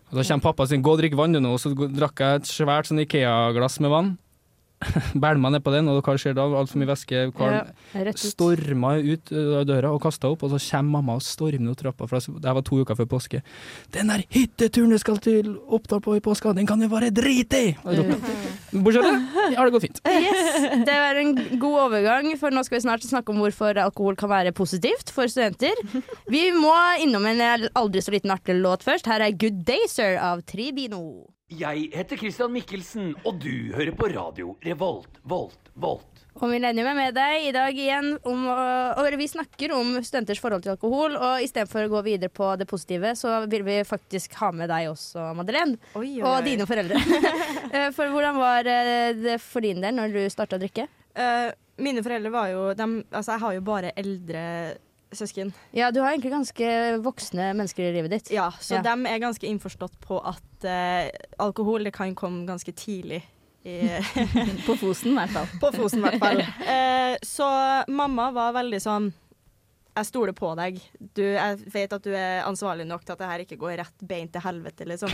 [0.09, 2.47] Og så kommer pappa og sier 'gå og drikk vann og så drakk jeg et
[2.47, 4.19] svært sånn Ikea-glass med vann,
[5.23, 6.45] bælma ned på den, og hva skjer da?
[6.59, 7.57] Altfor mye væske, kvalm.
[7.57, 8.19] Ja, rett
[9.09, 9.33] ut.
[9.59, 12.09] Av døra og kasta opp, og så kommer mamma og stormer opp trappa.
[12.11, 13.43] For det var to uker før påske.
[13.93, 17.59] 'Den der hytteturen du skal til Oppdal på i påska, den kan du bare drite
[17.71, 17.77] i!'
[18.85, 19.13] Bortsett fra
[19.49, 20.01] det, har det gått fint.
[20.07, 24.17] Yes, det var en god overgang, for nå skal vi snart snakke om hvorfor alkohol
[24.17, 25.75] kan være positivt for studenter.
[26.29, 29.07] Vi må innom en aldri så liten artig låt først.
[29.09, 31.38] Her er Good Day Sir av Tribino.
[31.49, 36.19] Jeg heter Christian Mikkelsen, og du hører på radio Revolt, Volt, Volt.
[36.37, 38.11] Og Millennium er med deg i dag igjen.
[38.29, 38.43] Om,
[39.01, 41.17] og vi snakker om studenters forhold til alkohol.
[41.17, 44.91] Og istedenfor å gå videre på det positive, så vil vi faktisk ha med deg
[44.91, 45.81] også, Madeleine.
[45.97, 47.01] Oi, oi, Og dine foreldre.
[47.69, 50.87] Eh, for hvordan var eh, det for din del når du starta å drikke?
[51.13, 51.51] Uh,
[51.85, 54.45] mine foreldre var jo de, Altså, jeg har jo bare eldre
[55.15, 55.53] søsken.
[55.77, 56.69] Ja, du har egentlig ganske
[57.05, 58.31] voksne mennesker i livet ditt.
[58.35, 58.83] Ja, så Ja.
[58.83, 63.23] dem er ganske innforstått på at uh, alkohol det kan komme ganske tidlig.
[63.65, 63.99] I,
[64.67, 65.49] På Fosen, i hvert fall.
[65.61, 66.41] på Fosen, i hvert fall.
[66.41, 67.49] Uh, så
[67.91, 69.09] mamma var veldig sånn
[69.99, 70.79] Jeg stoler på deg.
[71.01, 74.05] Du, jeg vet at du er ansvarlig nok til at det her ikke går rett
[74.07, 75.11] beint til helvete, liksom.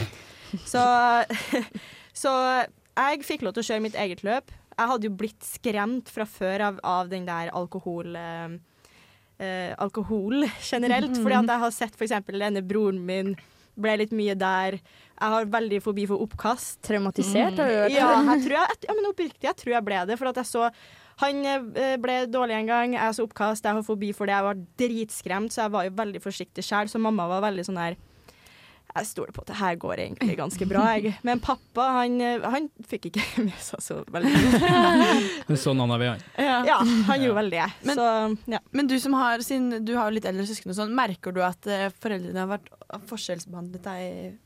[0.69, 0.83] Så,
[2.23, 2.35] så
[2.95, 4.53] jeg fikk lov til å kjøre mitt eget løp.
[4.75, 8.13] Jeg hadde jo blitt skremt fra før av, av den der alkohol...
[8.19, 8.61] Eh,
[9.39, 11.17] eh, alkohol generelt.
[11.19, 12.17] Fordi at jeg har sett f.eks.
[12.31, 13.35] denne broren min
[13.75, 14.79] ble litt mye der.
[15.15, 16.79] Jeg har veldig fobi for oppkast.
[16.87, 17.95] Traumatisert, har du hørt?
[17.95, 20.19] Ja, jeg tror jeg, ja, men oppriktig, jeg tror jeg ble det.
[20.21, 20.69] For at jeg så
[21.23, 24.35] Han eh, ble dårlig en gang, jeg så oppkast, jeg har fobi for det.
[24.35, 26.91] Jeg var dritskremt, så jeg var jo veldig forsiktig sjøl.
[26.91, 27.99] Så mamma var veldig sånn her
[28.95, 31.17] Jeg stoler på at det her går egentlig ganske bra, jeg.
[31.27, 35.57] Men pappa, han, eh, han fikk ikke med seg så veldig mye.
[35.59, 36.23] Sånn har vi han.
[36.39, 36.77] Ja,
[37.11, 37.67] han gjorde vel det.
[37.89, 38.07] Men- så
[38.55, 38.61] ja.
[38.71, 41.67] Men du som har, sin, du har litt eldre søsken og sånn, merker du at
[41.67, 42.71] eh, foreldrene har vært
[43.11, 44.39] forskjellsbehandlet deg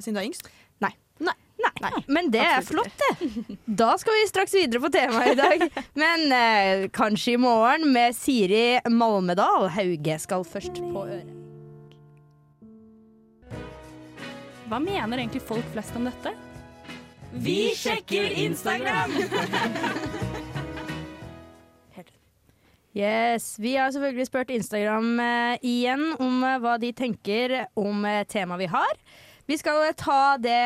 [0.00, 0.48] siden du er yngst?
[0.80, 0.94] Nei.
[1.20, 1.36] Nei.
[1.60, 1.90] Nei.
[2.08, 2.88] Men det er flott,
[3.20, 3.28] det.
[3.76, 5.66] Da skal vi straks videre på temaet i dag.
[6.00, 9.68] Men eh, kanskje i morgen med Siri Malmedal.
[9.76, 11.36] Hauge skal først på øret.
[14.70, 16.30] Hva mener egentlig folk flest om dette?
[17.42, 19.16] Vi sjekker Instagram!
[22.90, 28.24] Yes, Vi har selvfølgelig spurt Instagram eh, igjen om eh, hva de tenker om eh,
[28.26, 28.96] temaet vi har.
[29.50, 30.58] Vi skal ta, det,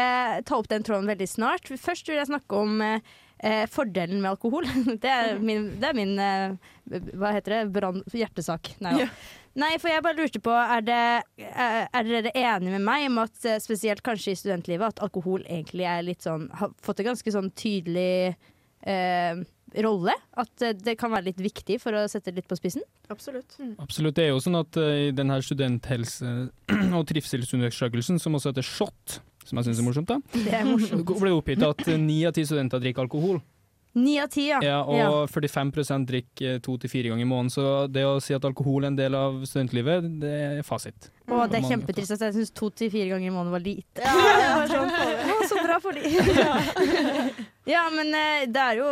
[0.45, 1.71] ta opp den tråden veldig snart.
[1.81, 4.69] Først vil jeg snakke om eh, eh, fordelen med alkohol.
[5.03, 6.59] Det er min, det er min eh,
[7.17, 8.75] hva heter det, Brand, hjertesak.
[8.85, 9.09] Nei, ja.
[9.57, 11.01] Nei, for jeg bare lurte på, er, det,
[11.47, 15.47] er, er dere enige med meg om at eh, spesielt kanskje i studentlivet, at alkohol
[15.47, 18.35] egentlig er litt sånn Har fått et ganske sånn tydelig
[18.85, 19.45] eh,
[19.83, 20.15] rolle?
[20.39, 22.83] At eh, det kan være litt viktig for å sette det litt på spissen?
[23.11, 23.57] Absolutt.
[23.83, 24.15] Absolutt.
[24.17, 26.51] Det er jo sånn at eh, i denne studenthelse-
[26.99, 31.05] og trivselsundersøkelsen, som også heter SHoT, som jeg syns er morsomt, da, Det er morsomt.
[31.21, 33.43] ble oppgitt at eh, ni av ti studenter drikker alkohol.
[33.95, 34.57] 9 av 10, ja.
[34.65, 35.11] Ja, og Ja.
[35.31, 37.53] 45% drikker to til fire ganger i måneden.
[37.55, 41.13] Så det å si at alkohol er en del av studentlivet, det er fasit.
[41.33, 44.03] Og det er kjempetrist at jeg syns to til fire ganger i måneden var lite.
[44.05, 46.03] Ja, sånn Å, så bra for de.
[47.75, 48.89] ja, men eh, det er jo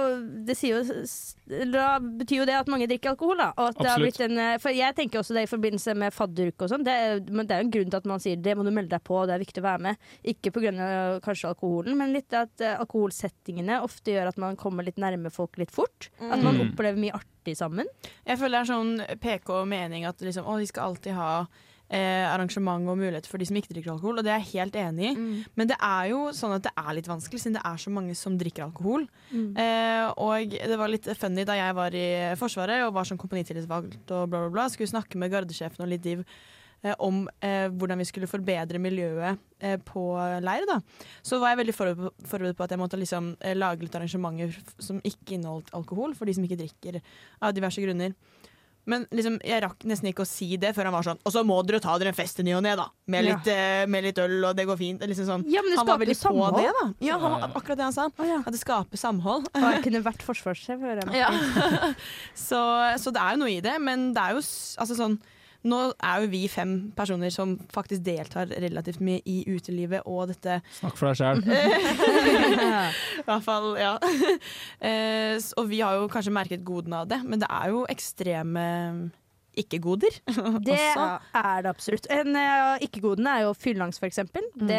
[0.48, 3.50] Det sier jo Da betyr jo det at mange drikker alkohol, da.
[3.60, 4.16] Og at det har Absolutt.
[4.16, 6.86] blitt en eh, For jeg tenker også det i forbindelse med fadderuke og sånn.
[6.88, 6.94] Det,
[7.28, 9.04] men det er jo en grunn til at man sier det må du melde deg
[9.06, 10.08] på, det er viktig å være med.
[10.32, 10.72] Ikke pga.
[11.24, 15.60] kanskje alkoholen, men litt at eh, alkoholsettingene ofte gjør at man kommer litt nærme folk
[15.60, 16.08] litt fort.
[16.20, 16.64] At man Mm.
[16.70, 17.86] opplever mye artig sammen.
[18.28, 21.30] Jeg føler det er sånn PK-mening at liksom, å, vi skal alltid ha
[21.92, 24.78] eh, arrangement og mulighet for de som ikke drikker alkohol, og det er jeg helt
[24.80, 25.12] enig i.
[25.58, 28.16] Men det er jo sånn at det er litt vanskelig, siden det er så mange
[28.18, 29.04] som drikker alkohol.
[29.60, 32.06] Eh, og det var litt funny da jeg var i
[32.40, 34.68] Forsvaret og var som kompanitillitsvalgt og bla, bla, bla.
[34.72, 36.24] Skulle snakke med gardesjefen og litt div
[36.82, 40.06] eh, om eh, hvordan vi skulle forbedre miljøet eh, på
[40.42, 40.64] leir.
[40.68, 40.80] Da.
[41.22, 43.94] Så var jeg veldig forberedt på, forberedt på at jeg måtte liksom, eh, lage litt
[44.00, 47.02] arrangementer som ikke inneholdt alkohol, for de som ikke drikker
[47.42, 48.16] av diverse grunner.
[48.90, 51.44] Men liksom, jeg rakk nesten ikke å si det før han var sånn Og så
[51.46, 52.88] må dere ta dere en fest i ny og ne, da.
[53.06, 53.36] Med Ja.
[53.36, 55.00] litt, eh, med litt øl, og det går fint.
[55.06, 55.44] Liksom sånn.
[55.46, 56.54] Ja, men det Han var veldig samhold.
[56.54, 56.86] på det, da.
[57.06, 58.08] Ja, han, akkurat det han sa.
[58.18, 58.40] Oh, ja.
[58.42, 59.46] At det skaper samhold.
[59.54, 60.80] Og jeg kunne vært forsvarssjef.
[60.82, 61.22] hører jeg.
[61.22, 61.30] Ja.
[62.34, 62.58] så,
[62.98, 65.18] så det er jo noe i det, men det er jo altså sånn
[65.68, 70.58] Nå er jo vi fem personer som faktisk deltar relativt mye i utelivet og dette
[70.80, 71.42] Snakk for deg sjæl.
[73.22, 73.94] I hvert fall, ja.
[74.82, 78.64] Eh, og vi har jo kanskje merket godene av det, men det er jo ekstreme
[79.52, 80.14] ikke-goder.
[80.64, 82.06] Det er det absolutt.
[82.12, 84.46] En uh, ikke-godene er jo fylleangst, eksempel.
[84.56, 84.66] Mm.
[84.70, 84.78] Det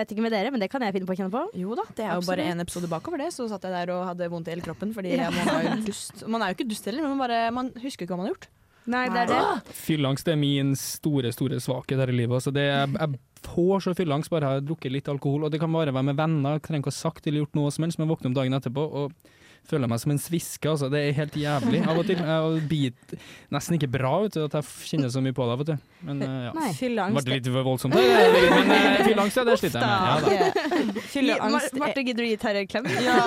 [0.00, 1.44] vet ikke med dere, men det kan jeg finne på å kjenne på.
[1.58, 2.50] Jo da, det er jo bare Absolutt.
[2.50, 4.90] en episode bakover det, så satt jeg der og hadde vondt i hele kroppen.
[4.96, 5.30] Fordi Ja.
[5.30, 6.26] man er jo dust.
[6.26, 8.34] Man er jo ikke dust heller, men man, bare, man husker ikke hva man har
[8.34, 8.48] gjort.
[8.88, 9.74] Nei, det er det.
[9.76, 12.38] Fylleangst er min store store svakhet her i livet.
[12.38, 15.46] Altså det, jeg, jeg får så fylleangst bare jeg har drukket litt alkohol.
[15.46, 17.74] Og det kan bare være med venner, jeg trenger ikke ha sagt eller gjort noe
[17.74, 19.34] som helst, men våkner om dagen etterpå og
[19.68, 20.70] føler meg som en sviske.
[20.70, 20.88] Altså.
[20.92, 22.22] Det er helt jævlig av og til.
[22.24, 25.58] Jeg biter nesten ikke bra ut at jeg kjenner så mye på det.
[25.62, 25.90] Vet du.
[26.08, 26.54] Men eh, ja.
[26.56, 26.70] Nei.
[26.70, 29.90] Det Fylleangst ble litt voldsomt, men uh, fylleangst ja, det sliter jeg
[30.24, 31.28] med.
[31.28, 32.88] Ja, Marte, gidder du å gi Terje en klem?
[33.04, 33.18] Ja.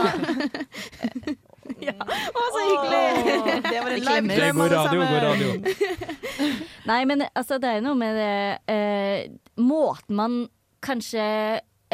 [2.38, 3.63] Å, så hyggelig!
[3.65, 5.49] det var en Live Det går radio, går radio.
[6.91, 9.27] Nei, men altså, det er noe med det eh,
[9.62, 10.38] Måten man
[10.81, 11.23] kanskje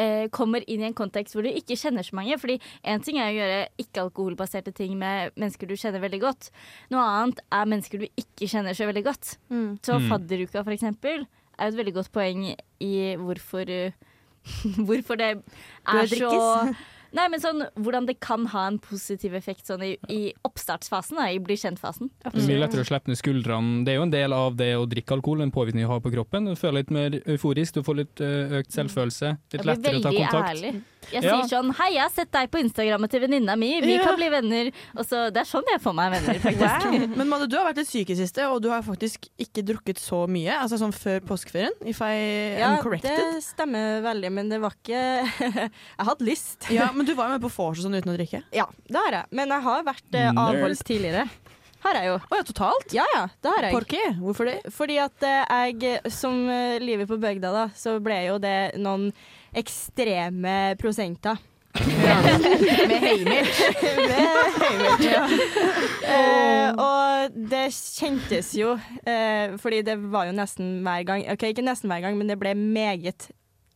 [0.00, 2.38] eh, kommer inn i en kontekst hvor du ikke kjenner så mange.
[2.40, 2.56] Fordi
[2.88, 6.50] én ting er å gjøre ikke-alkoholbaserte ting med mennesker du kjenner veldig godt.
[6.94, 9.34] Noe annet er mennesker du ikke kjenner så veldig godt.
[9.52, 9.70] Mm.
[9.84, 10.08] Så Mm.
[10.12, 11.26] fadderuka, for eksempel,
[11.58, 12.46] er jo et veldig godt poeng
[12.80, 13.68] i hvorfor
[14.88, 16.86] Hvorfor det er så drikkes.
[17.16, 21.28] Nei, men sånn hvordan det kan ha en positiv effekt sånn i, i oppstartsfasen, da,
[21.32, 22.10] i bli kjent-fasen.
[22.24, 23.82] Det mye lettere å slippe ned skuldrene.
[23.86, 26.12] Det er jo en del av det å drikke alkohol, den påvirkningen du har på
[26.12, 26.50] kroppen.
[26.50, 29.34] Du føler litt mer euforisk, du får litt eh, økt selvfølelse.
[29.56, 30.52] Litt lettere å ta kontakt.
[30.52, 30.74] ærlig.
[31.12, 31.40] Jeg Ja.
[31.42, 34.04] sier sånn Hei, jeg har sett deg på Instagrammet til venninna mi, vi Ja.
[34.04, 34.70] kan bli venner.
[34.96, 37.16] Og så, det er sånn jeg får meg venner, faktisk.
[37.16, 39.96] Men Madde, du har vært litt syk i siste, og du har faktisk ikke drukket
[39.98, 40.52] så mye.
[40.58, 43.16] Altså sånn før påskeferien, if I Ja, am corrected.
[43.16, 45.24] det stemmer veldig, men det var ikke
[45.98, 46.70] Jeg hadde lyst.
[46.70, 48.42] Ja, men du var jo med på vors og sånn uten å drikke.
[48.52, 49.24] Ja, det har jeg.
[49.32, 51.28] Men jeg har vært eh, avholds tidligere.
[51.84, 52.16] Har jeg jo.
[52.18, 52.94] Å ja, totalt?
[52.96, 53.74] Ja ja, det har jeg.
[53.76, 54.00] Porky?
[54.18, 54.56] Hvorfor det?
[54.74, 59.12] Fordi at uh, jeg, som uh, livet på bygda, da, så ble jo det noen
[59.56, 61.38] ekstreme prosenter.
[61.78, 63.46] Med Heimel.
[64.10, 65.24] Med Heimert, ja.
[66.02, 71.66] Uh, og det kjentes jo, uh, fordi det var jo nesten hver gang OK, ikke
[71.66, 73.30] nesten hver gang, men det ble meget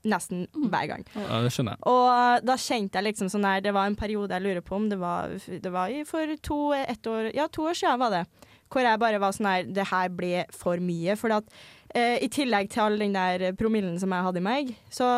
[0.08, 1.04] nesten hver gang.
[1.14, 1.84] Ja, det skjønner jeg.
[1.90, 4.88] Og da kjente jeg liksom sånn her Det var en periode jeg lurer på om
[4.90, 8.24] det var, det var for to, ett år, ja, to år siden var det.
[8.72, 11.16] Hvor jeg bare var sånn her Det her ble for mye.
[11.20, 11.48] For at
[11.94, 15.12] eh, i tillegg til all den der promillen som jeg hadde i meg, så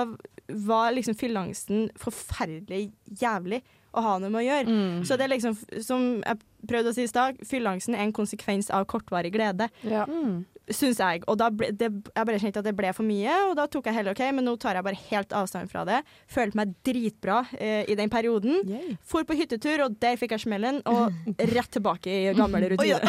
[0.49, 3.63] var liksom fylleangsten forferdelig jævlig
[3.95, 4.73] å ha noe med å gjøre.
[4.75, 5.05] Mm.
[5.07, 8.71] Så det er liksom, som jeg prøvde å si i stad, fylleangsten er en konsekvens
[8.75, 9.71] av kortvarig glede.
[9.87, 10.05] Ja.
[10.11, 10.43] Mm.
[10.73, 11.23] Syns jeg.
[11.29, 13.91] Og da ble, det, jeg bare kjente at det ble for mye, og da tok
[13.91, 16.01] jeg heller OK, men nå tar jeg bare helt avstand fra det.
[16.31, 18.65] Følte meg dritbra eh, i den perioden.
[19.05, 21.13] For på hyttetur, og der fikk jeg smellen, og
[21.55, 23.05] rett tilbake i gamle rutiner.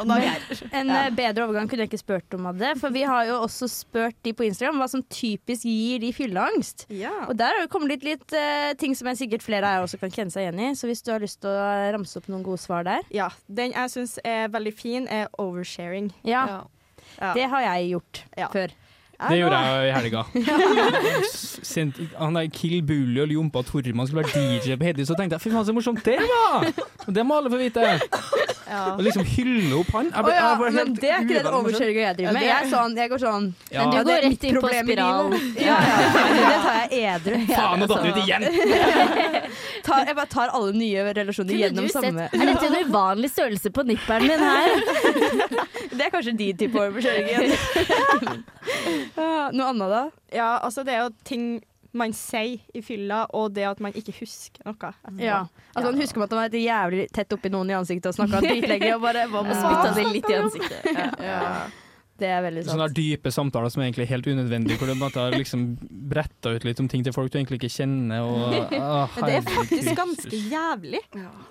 [0.00, 0.34] oh, ja.
[0.72, 1.02] En ja.
[1.14, 2.72] bedre overgang kunne jeg ikke spurt om, Madde.
[2.80, 6.86] For vi har jo også spurt de på Instagram hva som typisk gir de fylleangst.
[6.94, 7.12] Ja.
[7.26, 9.86] Og der har det kommet litt, litt uh, ting som jeg sikkert flere av dere
[9.86, 10.70] også kan kjenne seg igjen i.
[10.78, 13.04] Så hvis du har lyst til å ramse opp noen gode svar der.
[13.14, 16.10] Ja, Den jeg syns er veldig fin, er oversharing.
[16.26, 16.64] Ja,
[17.20, 17.32] Ja.
[17.34, 18.48] det har jeg gjort Ja.
[18.52, 18.74] før.
[19.16, 20.22] Det gjorde jeg i helga.
[22.20, 25.40] Han der Kill Bully og Jompa Torman skulle være DJ på Heidi, så tenkte jeg
[25.46, 26.66] fy faen så morsomt det var!
[27.06, 27.80] Og det må alle få vite.
[28.66, 30.08] Og liksom hylle opp han.
[30.10, 32.42] Jeg ble- ja, jeg ble men det er ikke den overkjøringa jeg driver med.
[32.42, 33.78] Jeg, er sånn, jeg går sånn Ja.
[33.78, 35.36] Men du går rett inn på spiralen.
[35.36, 35.62] spiral.
[35.62, 35.76] Ja.
[36.36, 37.36] Det tar jeg edru.
[37.54, 38.42] Faen, nå datt du ut igjen!
[39.86, 43.70] Tar, jeg bare tar alle nye relasjoner Kunne gjennom samme er dette en uvanlig størrelse
[43.70, 44.68] på nipperen min her?
[45.96, 47.54] Det er kanskje din type overkjøring
[49.56, 50.02] Noe annet, da?
[50.34, 51.46] Ja, altså det er jo ting
[51.96, 54.92] man sier i fylla, og det at man ikke husker noe.
[55.22, 55.42] Ja.
[55.74, 58.42] Altså, han husker man at han var jævlig tett oppi noen i ansiktet og snakka
[58.46, 60.88] dritlenge og bare hva med Spytta det litt i ansiktet.
[60.92, 61.10] Ja.
[61.26, 61.50] Ja.
[62.16, 62.72] Det er veldig sant.
[62.78, 65.66] Sånne dype samtaler som er egentlig helt unødvendige, hvor du bare har liksom
[66.08, 68.24] bretta ut litt om ting til folk du egentlig ikke kjenner.
[68.24, 71.02] Og, ah, Men det er faktisk ganske jævlig.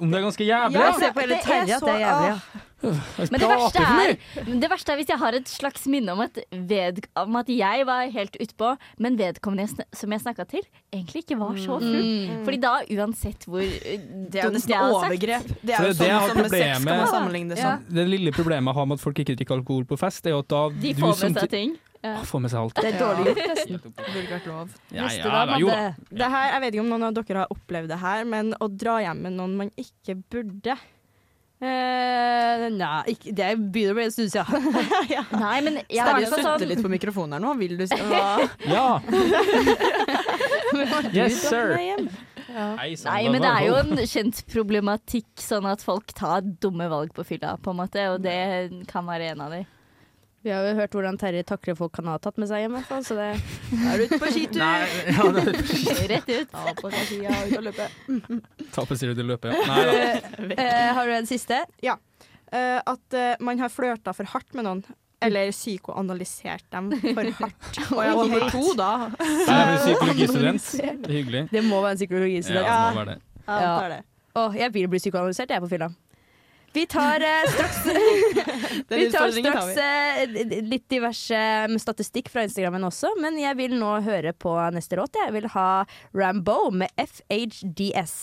[0.02, 0.80] Om det er ganske jævlig?
[0.82, 2.32] Ja, se på hele det er det er så- jævlig.
[2.34, 2.64] Ja.
[2.84, 4.18] Men det verste, er,
[4.60, 7.86] det verste er hvis jeg har et slags minne om at, ved, om at jeg
[7.88, 11.96] var helt utpå, men vedkommende jeg som jeg snakka til, egentlig ikke var så full.
[12.04, 12.44] Mm.
[12.48, 15.50] Fordi da, uansett hvor uh, Det er jo nesten overgrep.
[15.62, 17.76] Det er jo sånn som med sex kan man sammenligne det Ja.
[17.76, 17.90] sånn.
[17.96, 20.44] Det lille problemet jeg har med at folk ikke drikker alkohol på fest, er jo
[20.44, 21.76] at da De får med seg ting.
[22.06, 22.20] Ja.
[22.20, 22.76] Ah, Får med seg alt.
[22.78, 23.80] Det er dårlig gjort, nesten.
[23.98, 24.74] Burde vært lov.
[24.94, 25.78] Ja, ja, da.
[26.12, 28.68] Det her, jeg vet ikke om noen av dere har opplevd det her, men å
[28.70, 30.76] dra hjem med noen man ikke burde
[31.64, 34.66] Eh, nei, ikke, det begynner å bli en stund siden.
[35.46, 37.54] Nei, men jeg har Terje det sutter sånn litt på mikrofonen her nå.
[37.62, 38.44] Vil du si hva?
[38.76, 38.88] Ja!
[41.16, 41.78] Yes, sir.
[41.78, 46.90] Nei, sann, Nei, men det er jo en kjent problematikk sånn at folk tar dumme
[46.92, 48.36] valg på fylla, på en måte, og det
[48.92, 49.64] kan være en av de.
[50.46, 52.78] Vi har jo hørt hvordan Terje takler folk han har tatt med seg hjem, i
[52.78, 54.60] hvert fall, så det er du ute på skitur.
[54.62, 55.44] Nei, ja, det
[55.96, 56.52] er Rett ut.
[56.54, 57.88] Ta på seg skia og ut og løpe.
[58.76, 59.64] Ta på sier ut og løpe, ja.
[59.72, 60.04] Nei da.
[60.66, 61.58] Eh, har du en siste?
[61.82, 64.86] Eh, at eh, man har flørta for hardt med noen,
[65.26, 67.82] eller psykoanalysert dem for hardt.
[67.96, 68.92] Og jeg var på to, da.
[69.50, 70.72] Jeg er psykologistudent.
[70.78, 71.46] Det er hyggelig.
[71.58, 72.04] Det må være en
[72.54, 73.22] Ja, det må være det.
[73.48, 73.76] Ja, Ja.
[73.82, 74.04] det det.
[74.36, 75.90] Å, jeg vil bli psykoanalysert, jeg, er på fylla.
[76.76, 77.86] Vi tar eh, straks
[78.90, 81.38] Vi tar straks eh, litt diverse
[81.72, 85.16] mm, statistikk fra Instagrammen også, men jeg vil nå høre på neste låt.
[85.16, 88.18] Jeg vil ha Rambo med FHDS.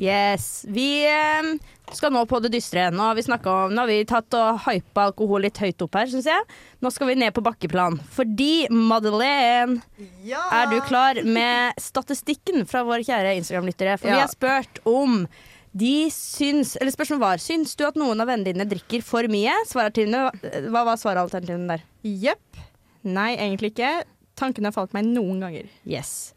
[0.00, 0.64] Yes.
[0.68, 1.52] Vi eh,
[1.92, 2.88] skal nå på det dystre.
[2.94, 6.10] Nå har vi, om, nå har vi tatt og hypa alkohol litt høyt opp her,
[6.10, 6.48] syns jeg.
[6.82, 7.98] Nå skal vi ned på bakkeplan.
[8.14, 13.98] Fordi Madeleine er du klar med statistikken fra våre kjære Instagram-lyttere?
[14.00, 15.26] For vi har spurt om
[15.72, 19.54] de syns Eller spørsmålet var Syns du at noen av vennene dine drikker for mye?
[19.70, 21.86] Svaralternativene, hva var svaralternativene der?
[22.04, 22.60] Jepp.
[23.08, 23.94] Nei, egentlig ikke.
[24.38, 25.72] Tankene har falt meg noen ganger.
[25.88, 26.34] Yes.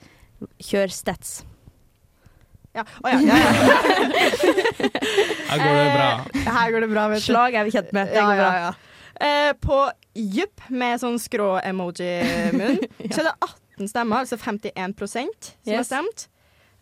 [0.63, 1.41] Kjør stats.
[2.75, 2.83] Ja.
[3.03, 3.45] Oh, ja, ja, ja.
[5.49, 6.09] Her går det bra.
[6.51, 7.25] Her går det bra, vet du.
[7.29, 8.07] Slag er vi kjent med.
[8.11, 8.49] Det Ja, går bra.
[8.53, 8.73] ja, ja.
[9.25, 9.77] Eh, på
[10.15, 13.35] Jupp med sånn skrå-emoji-munn, så er det
[13.79, 15.87] 18 stemmer, altså 51% som har stemt.
[15.87, 16.25] stemt.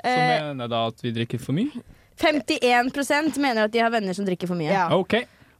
[0.03, 1.83] Så Eh, mener jeg da at vi drikker for mye?
[2.19, 4.71] 51% mener at de har venner som drikker for mye.
[4.73, 4.89] ja.
[4.91, 5.13] OK.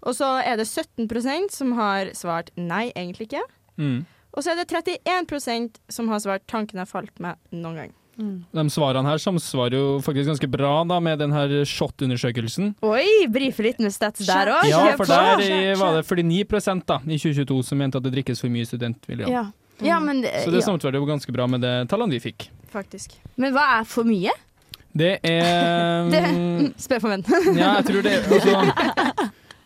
[0.03, 3.43] Og så er det 17% som har svart nei, egentlig ikke.
[3.79, 4.01] Mm.
[4.33, 7.93] Og så er det 31% som har svart tanken har falt meg noen gang.
[8.17, 12.76] De svarene her samsvarer jo faktisk ganske bra da med den her SHoT-undersøkelsen.
[12.86, 14.67] Oi, brife litt med stats der òg.
[14.69, 18.39] Ja, for der i- var det 49% da, i 2022 som mente at det drikkes
[18.41, 19.28] for mye studentmiljø.
[19.32, 19.45] Ja.
[19.82, 20.67] ja, men, Så det ja.
[20.69, 22.49] samsvarer jo ganske bra med det tallene vi fikk.
[22.73, 23.17] Faktisk.
[23.38, 24.32] men hva er for mye?
[24.95, 27.23] Det er Det, mm, spør for venn.
[27.58, 28.54] Ja, jeg tror det altså,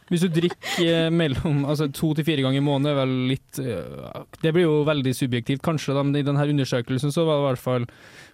[0.08, 4.24] Hvis du drikker mellom altså, to til fire ganger i måneden, er vel litt øh,
[4.42, 5.96] Det blir jo veldig subjektivt, kanskje.
[5.98, 7.88] Da, men I denne undersøkelsen så var det i hvert fall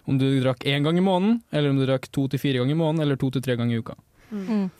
[0.06, 2.76] om du drakk én gang i måneden, eller om du drakk to til fire ganger
[2.76, 3.96] i måneden, eller to til tre ganger i uka.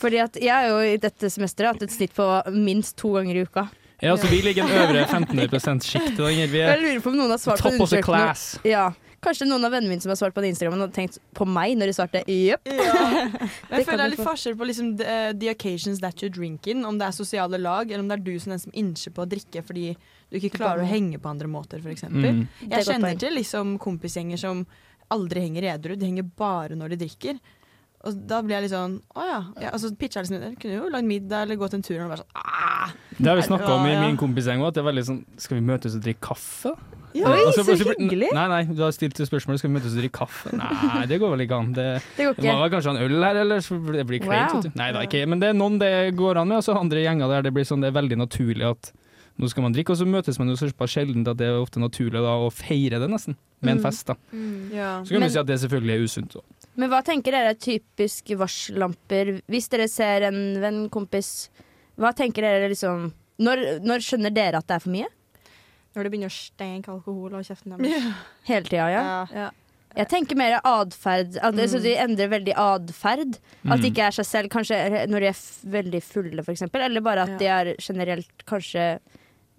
[0.02, 3.38] Fordi at jeg har jo i dette semesteret hatt et snitt på minst to ganger
[3.38, 3.68] i uka.
[4.02, 6.18] Ja, så Vi ligger i den øvre 15 %-sjiktet.
[6.34, 8.58] Jeg er lurer på om noen har svart på top of the class.
[8.66, 8.90] Ja.
[9.24, 11.76] Kanskje noen av vennene mine som har svart på den Instagramen, hadde tenkt på meg
[11.80, 12.68] når de svarte jepp.
[12.68, 13.24] Ja.
[13.72, 16.84] jeg føler det er litt forskjell på liksom the, the occasions that you drink in.
[16.84, 19.14] Om det er sosiale lag, eller om det er du som er den som innser
[19.16, 19.90] på å drikke fordi
[20.30, 22.06] du ikke klarer å henge på andre måter, f.eks.
[22.10, 22.44] Mm.
[22.68, 24.64] Jeg kjenner til liksom kompisgjenger som
[25.14, 25.96] aldri henger edru.
[25.98, 27.40] De henger bare når de drikker.
[28.04, 29.38] Og da blir jeg litt sånn Å ja.
[29.62, 32.02] ja altså, pitcha liksom Jeg kunne jo lagd middag eller gått en tur.
[32.04, 32.90] Og bare sånn Aah!
[33.16, 35.56] Det har vi snakka om i min kompisgjeng òg, at det er veldig sånn Skal
[35.60, 36.74] vi møtes og drikke kaffe?
[37.14, 37.30] Ja.
[37.30, 38.32] Oi, så hyggelig!
[38.34, 40.50] Nei, nei, du har stilt spørsmålet skal vi møtes og drikke kaffe.
[40.58, 41.68] Nei, det går vel ikke an.
[41.76, 41.84] Det,
[42.18, 42.62] Det går det må ikke.
[42.64, 44.50] vel kanskje en øl her, eller så det blir kleint.
[44.50, 44.64] Wow.
[44.64, 44.78] vet du.
[44.80, 45.20] Nei da, ikke.
[45.30, 47.68] Men det er noen det går an med, og så andre gjenger der det blir
[47.70, 48.90] sånn det er veldig naturlig at
[49.38, 51.78] nå skal man drikke, og så møtes man jo så sjelden at det er ofte
[51.82, 53.86] naturlig da å feire det nesten, med en Mm.
[53.86, 54.06] fest.
[54.10, 54.14] da.
[54.74, 54.90] Ja.
[55.06, 56.34] Så kan Men- du si at det selvfølgelig er usunt.
[56.34, 56.63] også.
[56.76, 61.48] Men hva tenker dere er typisk varsellamper hvis dere ser en venn, kompis?
[62.00, 63.12] Hva tenker dere liksom
[63.44, 65.08] Når, når skjønner dere at det er for mye?
[65.94, 68.08] Når det begynner å stenke alkohol av kjeften deres.
[68.48, 69.02] Hele tida, ja.
[69.02, 69.18] Ja.
[69.34, 69.50] Ja.
[69.94, 71.36] Jeg tenker mer atferd.
[71.38, 73.36] At det, så de endrer veldig atferd.
[73.62, 73.90] At de Mm.
[73.92, 76.62] ikke er seg selv, kanskje når de er f veldig fulle, f.eks.
[76.74, 77.38] Eller bare at Ja.
[77.38, 78.98] de er generelt kanskje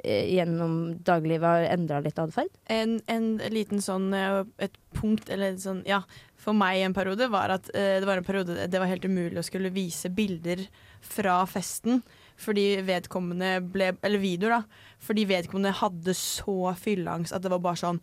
[0.04, 2.52] gjennom daglivet har endra litt atferd.
[2.72, 6.04] En, en liten sånn eh, Et punkt, eller sånn Ja,
[6.40, 9.40] for meg en periode var at eh, det var en periode det var helt umulig
[9.40, 10.66] å skulle vise bilder
[11.06, 12.04] fra festen.
[12.36, 14.92] Fordi vedkommende ble Eller videoer, da.
[15.06, 18.02] Fordi vedkommende hadde så fylleangst at det var bare sånn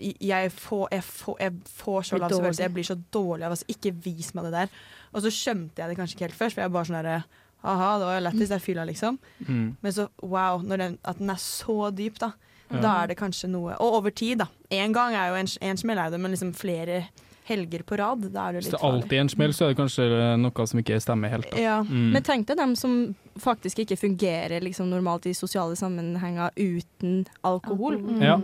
[0.00, 2.64] jeg får, jeg får, jeg får så lav selvfølelse.
[2.64, 4.76] Jeg blir så dårlig av altså, Ikke vis meg det der.
[5.12, 7.18] Og så skjønte jeg det kanskje ikke helt først, for jeg bare sånn derre
[7.64, 9.18] Aha, det var jo lættis, det er fylla, liksom.
[9.48, 9.76] Mm.
[9.80, 12.32] Men så wow, når den, at den er så dyp, da.
[12.70, 12.80] Ja.
[12.80, 14.46] Da er det kanskje noe Og over tid, da.
[14.72, 17.04] Én gang er jo en, en smell, er det, men liksom flere
[17.44, 19.64] helger på rad, da er det litt Hvis jo det er alltid en smell, så
[19.66, 20.06] er det kanskje
[20.40, 21.50] noe som ikke stemmer helt.
[21.52, 21.58] da.
[21.60, 21.74] Ja.
[21.84, 22.06] Mm.
[22.16, 22.94] Men tenk deg dem som
[23.40, 27.98] faktisk ikke fungerer liksom, normalt i sosiale sammenhenger uten alkohol.
[28.24, 28.38] Ja.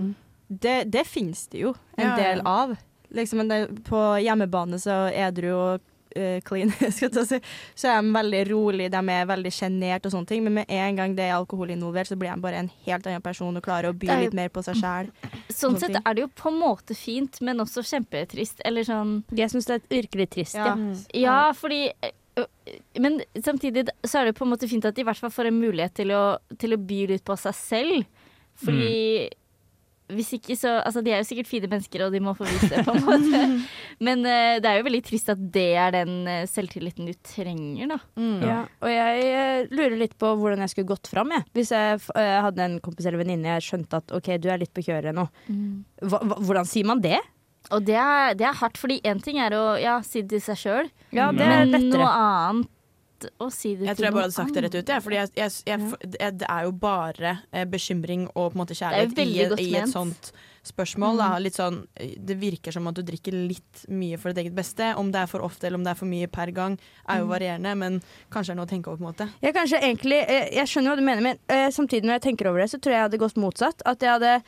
[0.48, 2.16] Det, det finnes det jo en Ja, ja.
[2.20, 2.76] del av.
[3.16, 3.40] Liksom,
[3.88, 5.80] på hjemmebane så er edru og
[6.16, 7.38] eh, clean, skal jeg si,
[7.78, 10.44] så er de veldig rolig, de er veldig sjenert og sånne ting.
[10.46, 13.22] Men med en gang det er alkohol involvert, så blir de bare en helt annen
[13.24, 15.10] person og klarer å by jo- litt mer på seg sjæl.
[15.50, 16.02] Sånn sett ting.
[16.04, 18.60] er det jo på en måte fint, men også kjempetrist.
[18.64, 20.54] Eller sånn Jeg syns det virker litt trist.
[20.56, 20.76] Ja.
[21.14, 21.88] Ja, fordi
[22.98, 25.48] Men samtidig så er det på en måte fint at de i hvert fall får
[25.50, 28.06] en mulighet til å, til å by litt på seg selv.
[28.60, 29.28] Fordi
[30.14, 32.68] hvis ikke så Altså, de er jo sikkert fine mennesker, og de må få vise
[32.70, 33.40] det, på en måte.
[34.06, 37.90] Men uh, det er jo veldig trist at det er den uh, selvtilliten du trenger,
[37.92, 37.98] da.
[38.20, 38.38] Mm.
[38.46, 41.34] Ja, og jeg uh, lurer litt på hvordan jeg skulle gått fram.
[41.36, 41.46] Jeg.
[41.56, 44.84] Hvis jeg hadde en kompis eller venninne jeg skjønte at OK, du er litt på
[44.86, 45.26] kjøret nå.
[46.00, 47.18] Hva, hva, hvordan sier man det?
[47.70, 50.44] Og det er, det er hardt, fordi én ting er å ja, si det til
[50.48, 52.70] seg sjøl, Ja, men noe annet
[53.38, 54.92] å si det Jeg til tror jeg bare hadde sagt det rett ut.
[54.94, 58.78] Jeg, jeg, jeg, jeg, det det er jo bare eh, bekymring og på en måte
[58.78, 60.32] kjærlighet i, i et sånt
[60.66, 61.20] spørsmål.
[61.20, 61.28] Da.
[61.42, 64.92] Litt sånn, eh, det virker som at du drikker litt mye for ditt eget beste.
[65.00, 66.78] Om det er for ofte eller om det er for mye per gang,
[67.08, 68.00] er jo varierende, men
[68.32, 69.00] kanskje det er noe å tenke over.
[69.00, 72.08] på en måte Jeg, kanskje egentlig, eh, jeg skjønner hva du mener, men eh, samtidig
[72.08, 73.86] når jeg tenker over det, så tror jeg jeg hadde gått motsatt.
[73.88, 74.40] At jeg hadde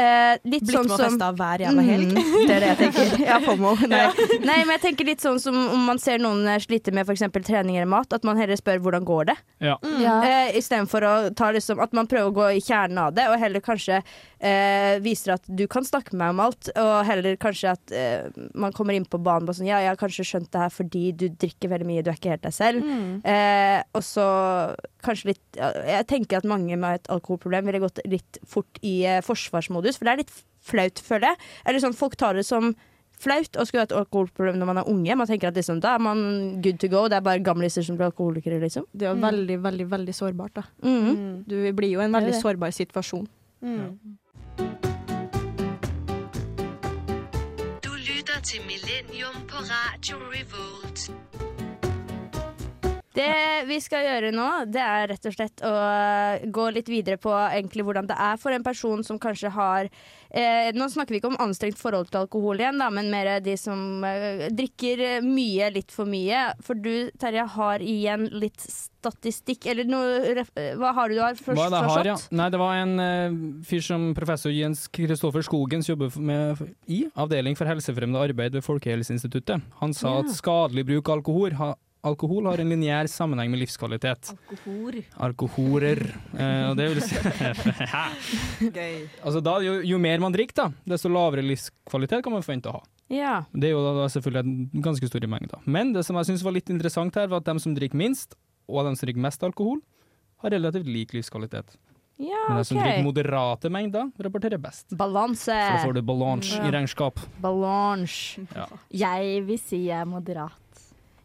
[0.00, 2.12] eh, litt Blitt sånn med og som festa hver jævla helg.
[2.14, 3.14] Mm, det er det jeg tenker.
[3.28, 3.74] Ja, FOMO.
[3.92, 4.02] Nei.
[4.44, 7.24] Nei, men jeg tenker litt sånn som om man ser noen slite med f.eks.
[7.46, 9.36] trening eller mat, at man heller spør hvordan går det.
[9.64, 9.78] Ja.
[10.02, 10.16] Ja.
[10.26, 13.38] Eh, Istedenfor å ta liksom At man prøver å gå i kjernen av det, og
[13.40, 14.02] heller kanskje
[14.44, 18.28] eh, viser at du kan snakke med meg om alt, og heller kanskje at eh,
[18.60, 21.04] man kommer inn på banen på sånn Ja, jeg har kanskje skjønt det her fordi
[21.16, 22.88] du drikker veldig mye, du er ikke helt deg selv.
[23.34, 24.24] Eh, og så
[25.04, 29.22] kanskje litt Jeg tenker at mange med et alkoholproblem ville gått litt fort i eh,
[29.24, 31.54] forsvarsmodus, for det er litt flaut, føler jeg.
[31.68, 32.72] Eller sånn, folk tar det som
[33.20, 35.16] flaut å skulle ha et alkoholproblem når man er unge.
[35.20, 36.24] Man tenker at liksom, da er man
[36.64, 38.88] good to go, det er bare gamliser som blir alkoholikere, liksom.
[38.92, 40.58] Det er jo veldig, veldig veldig sårbart.
[40.58, 40.66] da.
[40.84, 41.44] Mm.
[41.48, 43.28] Du blir jo i en veldig sårbar situasjon.
[43.64, 43.78] Mm.
[43.78, 44.18] situasjon.
[47.84, 50.93] Du lytter til Millennium på Radio Revolt.
[53.14, 53.30] Det
[53.68, 57.30] vi skal gjøre nå, det er rett og slett å eh, gå litt videre på
[57.30, 61.30] egentlig hvordan det er for en person som kanskje har eh, Nå snakker vi ikke
[61.30, 65.94] om anstrengt forhold til alkohol igjen, da, men mer de som eh, drikker mye, litt
[65.94, 66.40] for mye.
[66.66, 70.44] For du, Terje, har igjen litt statistikk, eller noe
[70.80, 71.38] Hva har du der?
[71.38, 72.18] Først, det har, ja.
[72.34, 73.38] Nei, det var en eh,
[73.70, 79.62] fyr som professor Jens Kristoffer Skogens jobber med i avdeling for helsefremmende arbeid ved Folkehelseinstituttet.
[79.84, 80.26] Han sa Ja.
[80.26, 84.22] at skadelig bruk av alkohol, ha, alkohol har en lineær sammenheng med livskvalitet.
[84.34, 85.00] Alkohol.
[85.28, 86.00] Alkohorer.
[86.36, 87.16] Eh, og det vil si
[89.24, 92.78] altså da, jo, jo mer man drikker, da, desto lavere livskvalitet kan man forvente å
[92.78, 92.82] ha.
[93.12, 93.34] Ja.
[93.52, 94.44] Det er jo da, da selvfølgelig
[94.76, 95.58] en ganske stor mengde.
[95.68, 98.36] Men det som jeg syns var litt interessant her, var at de som drikker minst,
[98.68, 99.82] og de som drikker mest alkohol,
[100.44, 101.76] har relativt lik livskvalitet.
[102.20, 104.88] ja, Men de som drikker moderate mengder, rapporterer best.
[104.96, 105.52] Balanse.
[105.52, 106.64] Så får du balanse Ja.
[106.68, 107.20] i regnskap.
[107.40, 108.46] Balanse.
[108.54, 110.52] Ja, Jeg vil si jeg er moderat.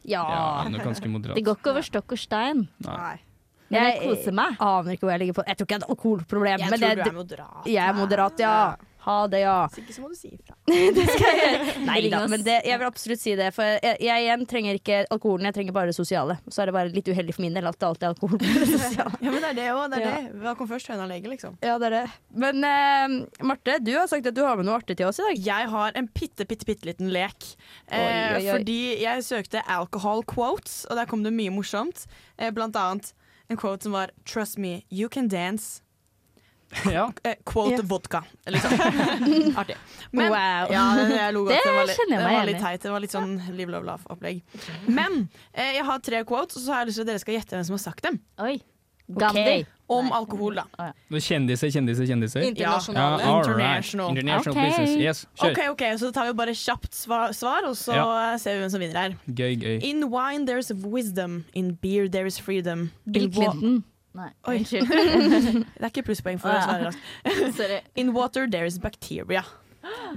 [0.09, 0.23] Ja.
[0.65, 1.35] ja ganske moderat.
[1.37, 2.67] Det går ikke over stokk og stein.
[2.85, 3.15] Nei.
[3.69, 4.55] Men jeg Jeg- koser meg.
[4.59, 5.43] Aner ikke hvor jeg ligger på.
[5.47, 6.59] Jeg tror ikke jeg har et alkoholproblem.
[6.59, 7.65] Jeg tror det, du er moderat.
[7.69, 8.53] jeg er moderat, ja.
[9.09, 9.55] Ha det, ja.
[9.73, 10.53] Hvis ikke så må du si ifra.
[10.97, 11.71] det skal jeg gjøre.
[11.89, 13.47] Nei da, men det, jeg vil absolutt si det.
[13.55, 16.35] For jeg, jeg igjen trenger ikke alkoholen, jeg trenger bare det sosiale.
[16.47, 18.37] Så er det bare litt uheldig for min del at det alltid er alkohol.
[18.99, 19.83] Ja, men det er det òg.
[19.91, 20.11] Det er Ja.
[20.21, 20.39] det.
[20.43, 21.57] Hva kom først, høna eller egget, liksom?
[21.65, 22.03] Ja, det er det.
[22.45, 25.25] Men uh, Marte, du har sagt at du har med noe artig til oss i
[25.25, 25.41] dag.
[25.49, 27.49] Jeg har en bitte, bitte, bitte liten lek.
[27.89, 28.45] Eh, Oi, oi, oi.
[28.53, 32.05] Fordi jeg søkte alcohol quotes, og der kom det mye morsomt.
[32.37, 33.13] Eh, blant annet
[33.49, 35.81] en quote som var 'Trust me, you can dance'.
[36.93, 37.11] Ja.
[37.23, 37.81] Eh, quote Ja.
[37.83, 38.23] vodka.
[38.47, 38.71] Liksom.
[39.59, 39.75] Artig.
[40.11, 40.69] Men, Wow.
[40.71, 41.55] Ja, jeg lo godt.
[41.55, 42.81] Det Det var litt, kjenner jeg det var litt teit.
[42.81, 44.41] Det var litt sånn live, love, laugh-opplegg.
[44.87, 47.33] Men eh, jeg har tre quotes, og så har jeg lyst til at dere skal
[47.39, 48.19] gjette hvem som har sagt dem.
[48.39, 48.59] Oi.
[49.09, 49.65] Gandhi.
[49.89, 50.13] Om Nei.
[50.19, 50.63] alkohol, da.
[50.77, 52.43] Er Kjendiser, kjendiser, kjendiser.
[52.45, 53.17] Ja, Internasjonale.
[53.17, 53.39] right.
[53.39, 54.09] International.
[54.13, 54.67] International Ok.
[54.69, 54.91] business.
[55.01, 55.49] Yes, kjør.
[55.55, 58.37] OK, ok, så tar vi bare kjapt svar, svar og så Ja.
[58.37, 59.15] ser vi hvem som vinner her.
[59.27, 59.81] Gøy, gøy.
[59.81, 62.91] In wine there's wisdom, in beer there's freedom.
[63.09, 63.83] Bill Clinton.
[64.19, 64.57] Nei, Oi.
[64.59, 64.89] unnskyld.
[65.79, 67.75] Det er ikke plusspoeng for å svare raskt.
[68.01, 69.45] In water there is bacteria.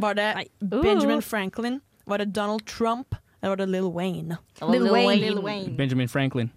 [0.03, 0.46] Var det Nei.
[0.61, 1.80] Benjamin Franklin?
[2.11, 3.14] Var det Donald Trump?
[3.42, 4.38] Eller var det Lil Wayne?
[4.70, 5.20] Lil Wayne.
[5.22, 5.76] Lil Wayne.
[5.76, 6.50] Benjamin Franklin.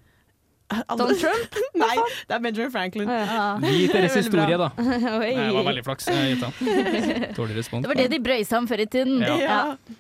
[0.70, 1.56] Donald Trump?
[1.84, 1.96] Nei,
[2.28, 3.10] det er Benjamin Franklin.
[3.10, 3.58] Ja.
[3.62, 4.72] Gi deres historie, da.
[4.80, 5.30] Oi.
[5.38, 6.08] Nei, Det var veldig flaks.
[6.10, 6.40] Jeg.
[7.38, 7.86] Dårlig respons.
[7.86, 9.22] Det var det de brøysa om før i tiden.
[9.22, 9.36] Ja.
[9.44, 9.60] Ja.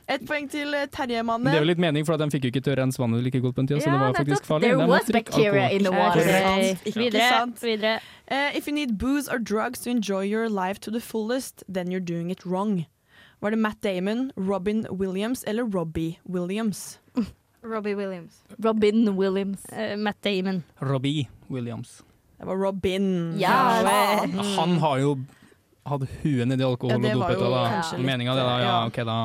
[0.09, 1.51] Et poeng til Terje-mannen.
[1.51, 3.21] det er jo litt mening, for at de fikk jo ikke til å rense vannet
[3.27, 4.71] like godt på en tid, så det Ja, var faktisk farlig.
[4.73, 6.25] There was bacteria in the water.
[6.85, 7.45] Ikke Videre.
[7.61, 7.95] Videre.
[8.31, 11.91] Uh, if you need booze or drugs to enjoy your life to the fullest, then
[11.93, 12.85] you're doing it wrong.
[13.41, 16.97] Var det Matt Damon, Robin Williams eller Robbie Williams?
[17.65, 18.41] Robbie Williams.
[18.57, 19.65] Robin Williams.
[19.71, 20.63] Uh, Matt Damon.
[20.79, 22.03] Robbie Williams.
[22.37, 23.33] Det var Robin.
[23.39, 23.51] Ja.
[24.57, 25.17] Han har jo
[25.85, 28.01] hatt huet nedi alkohol Ja, det og dopet, da.
[28.01, 28.57] Meninga det, da.
[28.63, 28.75] Ja.
[28.87, 29.17] OK, da.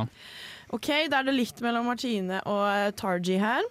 [0.71, 3.67] OK, da er det likt mellom Martine og eh, Tarji her.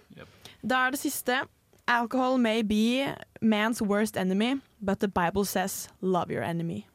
[0.60, 1.40] Da er det siste.
[1.88, 3.08] Alcohol may be
[3.40, 6.86] man's worst enemy, but the Bible says love your enemy.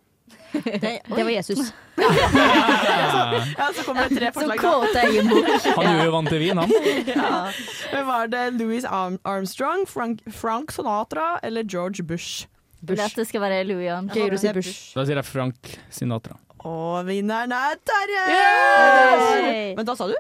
[0.51, 1.73] Det var Jesus.
[3.57, 4.59] Ja, så kommer det tre forslag.
[5.78, 6.71] Han er jo vant til vin, han.
[7.07, 7.51] Ja.
[7.93, 12.47] Men Var det Louis Armstrong, Frank, Frank Sinatra eller George Bush?
[12.86, 13.01] Bush.
[13.05, 14.38] at det skal være Louis Armstrong.
[14.39, 14.93] Si Bush.
[14.95, 16.38] Da sier jeg Frank Sinatra.
[16.65, 18.23] Og vinneren er Terje!
[18.34, 19.76] Yay!
[19.78, 20.15] Men da sa du?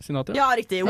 [0.00, 0.34] Sinatra?
[0.36, 0.80] Ja, riktig.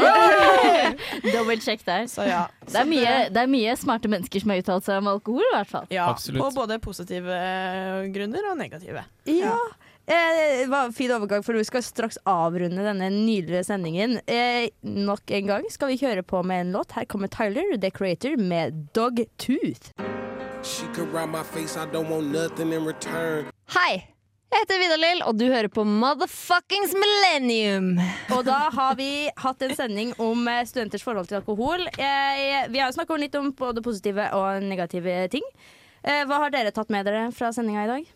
[1.35, 2.07] Dobbelt sjekk der.
[2.11, 2.45] Så ja.
[2.67, 5.55] Det er, mye, det er mye smarte mennesker som har uttalt seg om alkohol, i
[5.57, 5.87] hvert fall.
[5.91, 6.43] ja Absolutt.
[6.45, 9.03] På både positive eh, grunner og negative.
[9.27, 9.57] Ja.
[10.11, 14.19] Eh, det var en fin overgang, for vi skal straks avrunde denne nydelige sendingen.
[14.31, 16.95] Eh, nok en gang skal vi kjøre på med en låt.
[16.97, 19.91] Her kommer Tyler, The Creator, med Dog Tooth.
[20.63, 23.47] She could ride my face, I don't want nothing in return.
[23.75, 24.07] Hei!
[24.51, 27.92] Jeg heter Vidar-Lill, og du hører på Motherfuckings Millennium.
[28.34, 31.84] Og da har vi hatt en sending om eh, studenters forhold til alkohol.
[31.94, 35.46] Eh, vi har jo snakka litt om både positive og negative ting.
[36.03, 38.11] Eh, hva har dere tatt med dere fra sendinga i dag?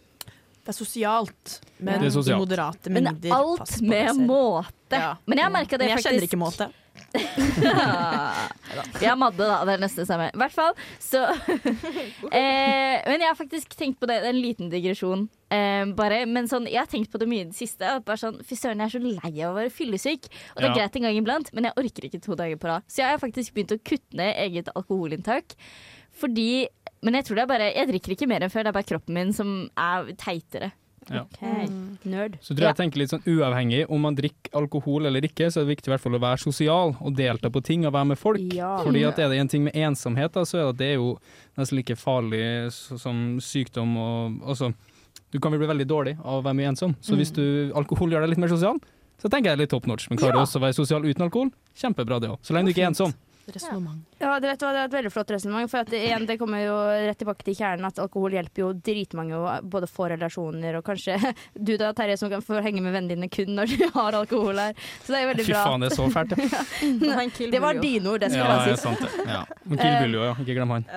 [0.64, 2.40] Det er sosialt, men Det er sosialt.
[2.42, 3.28] moderate mengder.
[3.28, 4.98] Men alt med måte.
[4.98, 5.12] Ja.
[5.28, 6.70] Men jeg har merka det Men jeg kjenner ikke måte.
[9.04, 9.60] Har Madde, da.
[9.66, 10.28] Det er nesten det samme.
[10.34, 11.22] I hvert fall, så
[12.34, 14.20] eh, Men jeg har faktisk tenkt på det.
[14.22, 15.26] Det er en liten digresjon.
[15.54, 17.86] Eh, bare, men sånn, jeg har tenkt på det mye i det siste.
[17.96, 20.30] at Bare sånn, Fy søren, jeg er så lei av å være fyllesyk.
[20.54, 20.76] Og det er Ja.
[20.82, 22.86] greit en gang iblant, men jeg orker ikke to dager på rad.
[22.88, 25.54] Så jeg har faktisk begynt å kutte ned eget alkoholinntak.
[26.14, 26.68] Fordi
[27.04, 28.62] Men jeg tror det er bare Jeg drikker ikke mer enn før.
[28.64, 30.72] Det er bare kroppen min som er teitere.
[31.12, 31.24] Ja.
[32.04, 32.38] Nerd.
[32.40, 35.60] Så tror jeg jeg tenker litt sånn uavhengig om man drikker alkohol eller ikke, så
[35.60, 38.10] er det viktig i hvert fall å være sosial og delta på ting og være
[38.12, 38.42] med folk.
[38.54, 38.76] Ja.
[38.84, 40.98] Fordi at er det en ting med ensomhet, da, så er det at det er
[40.98, 41.12] jo
[41.60, 44.72] nesten like farlig som sykdom og altså,
[45.34, 46.92] Du kan vel bli veldig dårlig av å være mye ensom.
[47.02, 48.78] Så hvis du, alkohol gjør deg litt mer sosial,
[49.18, 50.06] så tenker jeg er litt top notch.
[50.10, 52.38] Men klarer du også å være sosial uten alkohol, kjempebra det òg.
[52.44, 53.14] Så lenge du ikke er ensom.
[53.52, 54.00] Resonnement.
[54.18, 55.70] Ja, det, vet du det er et veldig flott resonnement.
[55.70, 58.70] For at det, igjen, det kommer jo rett tilbake til kjernen at alkohol hjelper jo
[58.86, 59.40] dritmange
[59.74, 61.18] både få relasjoner og kanskje
[61.68, 64.62] du da, Terje, som kan få henge med vennene dine kun når du har alkohol
[64.62, 64.78] her.
[65.04, 66.64] Så det er jo veldig Fy faen, det er så fælt, ja.
[67.54, 68.80] Det var dine ord, det skal Ja, si.
[68.82, 69.12] sant det.
[69.28, 69.44] Ja.
[69.64, 70.34] Men Kill Buljo, ja.
[70.44, 70.88] Ikke glem han.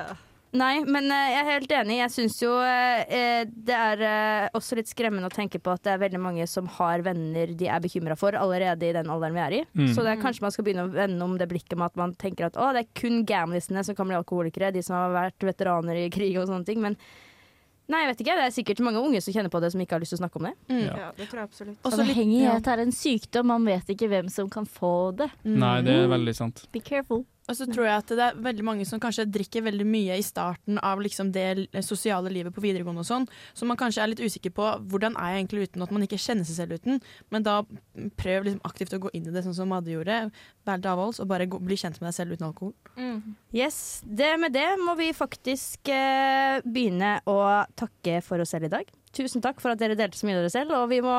[0.56, 1.98] Nei, men eh, jeg er helt enig.
[2.00, 5.94] Jeg syns jo eh, det er eh, også litt skremmende å tenke på at det
[5.94, 9.44] er veldig mange som har venner de er bekymra for allerede i den alderen vi
[9.44, 9.62] er i.
[9.76, 9.92] Mm.
[9.92, 12.16] Så det er kanskje man skal begynne å vende om det blikket med at man
[12.16, 15.50] tenker at å, det er kun gamlisene som kan bli alkoholikere, de som har vært
[15.52, 16.80] veteraner i krig og sånne ting.
[16.84, 16.96] Men
[17.92, 18.40] nei, jeg vet ikke.
[18.40, 20.24] Det er sikkert mange unge som kjenner på det, som ikke har lyst til å
[20.24, 20.58] snakke om det.
[20.88, 21.80] Ja, det tror jeg absolutt.
[21.84, 23.52] Og så henger i at det er en sykdom.
[23.52, 25.34] Man vet ikke hvem som kan få det.
[25.44, 26.70] Nei, det er veldig sant.
[26.72, 27.28] Be careful.
[27.48, 30.26] Og så tror jeg at det er veldig mange som kanskje drikker veldig mye i
[30.26, 34.24] starten av liksom det sosiale livet på videregående og sånn, så man kanskje er litt
[34.24, 37.00] usikker på hvordan er jeg egentlig uten at man ikke kjenner seg selv uten.
[37.32, 37.62] Men da
[38.20, 40.20] prøv liksom aktivt å gå inn i det sånn som Madde gjorde.
[40.68, 42.76] Vær litt avholds og bare gå, bli kjent med deg selv uten alkohol.
[43.56, 47.40] Yes, det Med det må vi faktisk eh, begynne å
[47.80, 48.92] takke for oss selv i dag.
[49.18, 50.76] Tusen takk for at dere delte så mye av dere selv.
[50.78, 51.16] Og vi må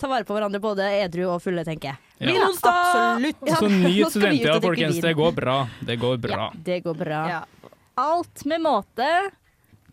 [0.00, 1.98] ta vare på hverandre både edru og fulle, tenker jeg.
[2.18, 2.36] Ja.
[2.36, 3.42] ja Absolutt.
[3.46, 5.02] Ja, Så nyt skal studenttida, folkens.
[5.04, 5.58] Det går bra.
[5.80, 6.40] Det går bra.
[6.48, 7.20] Ja, det går bra.
[7.32, 7.42] Ja.
[7.98, 9.08] Alt med måte.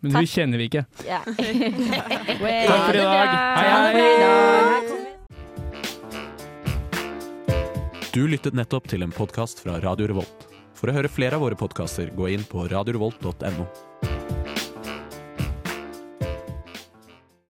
[0.00, 0.84] Men hun kjenner vi ikke.
[1.08, 1.22] Ja.
[1.26, 1.36] Takk
[2.38, 3.28] for i dag.
[3.56, 5.06] Hei, hei.
[8.16, 10.46] Du lyttet nettopp til en podkast fra Radio Revolt.
[10.76, 13.66] For å høre flere av våre podkaster, gå inn på radiorevolt.no.